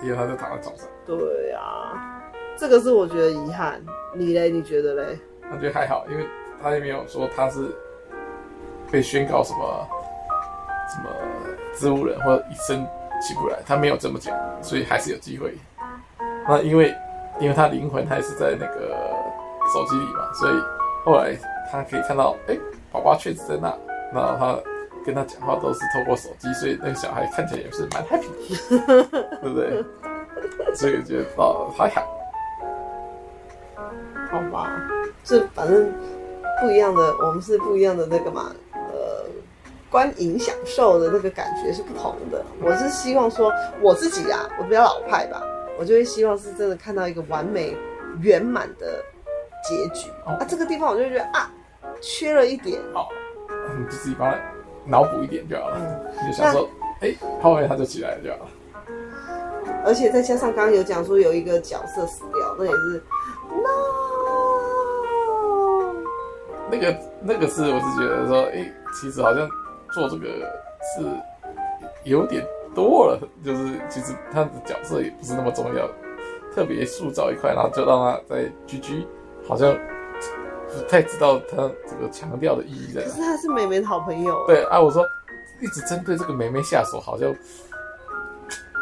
[0.04, 0.88] 因为他就躺在床上。
[1.06, 2.22] 对呀、啊，
[2.56, 3.82] 这个是我觉得遗憾。
[4.14, 4.50] 你嘞？
[4.50, 5.18] 你觉得嘞？
[5.52, 6.26] 我觉得还好，因为
[6.62, 7.66] 他也没有说他是
[8.92, 9.88] 被宣告什么
[10.90, 11.10] 什么
[11.74, 12.86] 植物人或者一生
[13.22, 15.58] 起不来，他没有这么讲，所以还是有机会。
[16.48, 16.94] 那因为
[17.40, 18.96] 因为他灵魂还是在那个
[19.74, 20.54] 手机里嘛，所以
[21.06, 21.36] 后来
[21.72, 22.60] 他可以看到，哎、欸，
[22.92, 23.74] 宝宝确实在那，
[24.14, 24.72] 然后他。
[25.06, 28.28] 跟他讲话都是透过手机，所以那个小孩看起来也是蛮 happy
[28.88, 29.04] 的，
[29.42, 29.84] 对不对？
[30.74, 32.02] 所以觉得哦还好，
[34.32, 34.72] 好吧，
[35.24, 35.92] 这反正
[36.62, 39.26] 不一样的，我们是不一样的那个嘛，呃，
[39.90, 42.44] 观影享受的那个感觉是不同的。
[42.62, 45.44] 我是希望说我自己啊，我比较老派吧，
[45.78, 47.76] 我就会希望是真的看到一个完美
[48.22, 49.04] 圆满的
[49.68, 50.10] 结局。
[50.26, 51.52] 哦、啊，这个地方我就觉得啊，
[52.02, 52.80] 缺了一点。
[52.94, 53.06] 哦，
[53.78, 54.34] 你自己帮。
[54.86, 56.68] 脑补一点就好了，嗯、你就想说，
[57.02, 58.50] 哎那，后面他就起来了就好了。
[59.86, 63.04] 而且再加上刚刚有讲说有一个角色死掉，那也是
[63.50, 64.02] ，no。
[66.70, 69.48] 那个那个是我是觉得说，哎，其实好像
[69.92, 70.28] 做这个
[70.82, 71.04] 是
[72.04, 75.88] 有点多了，就是其实他的角色也不是那么重要，
[76.54, 79.06] 特别塑造一块，然后就让他在 GG，
[79.48, 79.76] 好像。
[80.74, 83.08] 不太知道他这个强调的意义在哪。
[83.08, 84.46] 可是他是妹妹的好朋友。
[84.48, 85.06] 对啊，我说
[85.62, 87.34] 一直针对这个妹妹下手，好像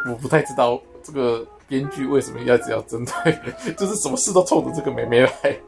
[0.08, 5.60] 我不太知道这个编剧为什么要只要针对，就是什么事都冲着这个妹妹来。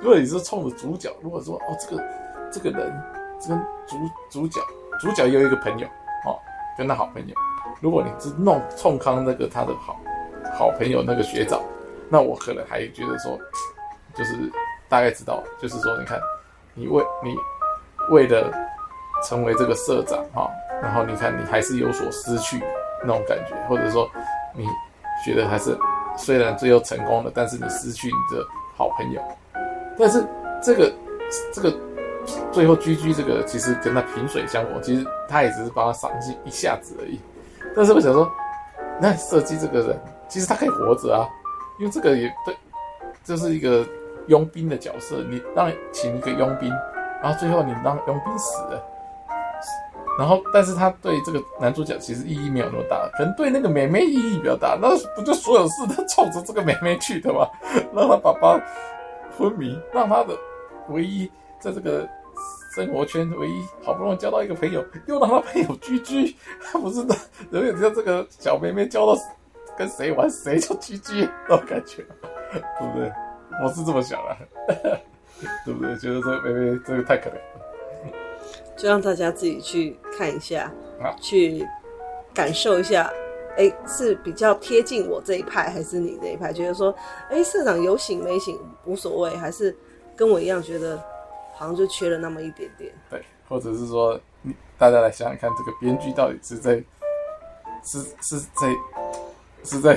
[0.00, 2.02] 如果你是冲着主角，如果说哦这个
[2.52, 3.02] 这个人
[3.40, 3.96] 这个主
[4.30, 4.60] 主角
[5.00, 5.86] 主角也有一个朋友
[6.26, 6.38] 哦，
[6.78, 7.34] 跟他好朋友，
[7.80, 10.00] 如果你是弄冲康那个他的好
[10.56, 11.60] 好朋友那个学长，
[12.08, 13.38] 那我可能还觉得说
[14.14, 14.50] 就是。
[14.88, 16.20] 大概知道，就是说，你看，
[16.74, 17.36] 你为你
[18.10, 18.52] 为了
[19.26, 20.48] 成为这个社长哈，
[20.82, 22.62] 然后你看你还是有所失去
[23.00, 24.08] 那种感觉，或者说
[24.54, 24.66] 你
[25.24, 25.76] 觉得还是
[26.16, 28.44] 虽然最后成功了，但是你失去你的
[28.76, 29.22] 好朋友，
[29.98, 30.24] 但是
[30.62, 30.92] 这个
[31.52, 31.74] 这个
[32.52, 37.18] 最后居居这个其实跟他萍水相逢，其实他也只是帮他赏析一下子而已。
[37.74, 38.30] 但是我想说，
[39.00, 41.26] 那设计这个人其实他可以活着啊，
[41.78, 42.54] 因为这个也对，
[43.24, 43.84] 就是一个。
[44.28, 46.70] 佣兵的角色，你让请一个佣兵，
[47.22, 48.82] 然后最后你让佣兵死了，
[50.18, 54.78] 然后但是他对这个男主角其实意义没有那么大，可能对那个妹妹意义比较大。
[54.80, 57.46] 那不就所有事都冲着这个妹妹去的吗？
[57.94, 58.60] 让他爸爸
[59.36, 60.36] 昏迷，让他的
[60.88, 62.08] 唯一在这个
[62.74, 67.16] 生活圈唯一好不容易交到一个朋友，又让他朋友 GG，他不是的，
[67.50, 69.20] 永远只要这个小妹妹交到
[69.76, 72.04] 跟谁玩谁就 GG 那种感觉，
[72.52, 73.12] 对不对？
[73.62, 74.36] 我是这么想的，
[75.64, 75.96] 对不对？
[75.98, 77.40] 觉得这个妹妹这个太可怜了，
[78.76, 81.66] 就让大家自己去看一下，啊、去
[82.32, 83.12] 感受一下。
[83.56, 86.52] 哎，是比较贴近我这一派，还是你这一派？
[86.52, 86.92] 觉得说，
[87.30, 89.72] 哎，社长有醒没醒无所谓，还是
[90.16, 91.00] 跟我一样觉得
[91.52, 92.92] 好像就缺了那么一点点？
[93.08, 94.20] 对，或者是说，
[94.76, 96.82] 大家来想想看，这个编剧到底是在
[97.84, 98.74] 是是在
[99.62, 99.96] 是在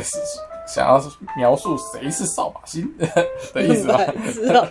[0.68, 1.02] 想要
[1.38, 2.88] 描述谁是扫把星
[3.54, 3.98] 的意思吧？
[4.34, 4.66] 知道。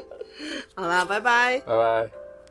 [0.74, 2.25] 好啦，拜拜，拜拜。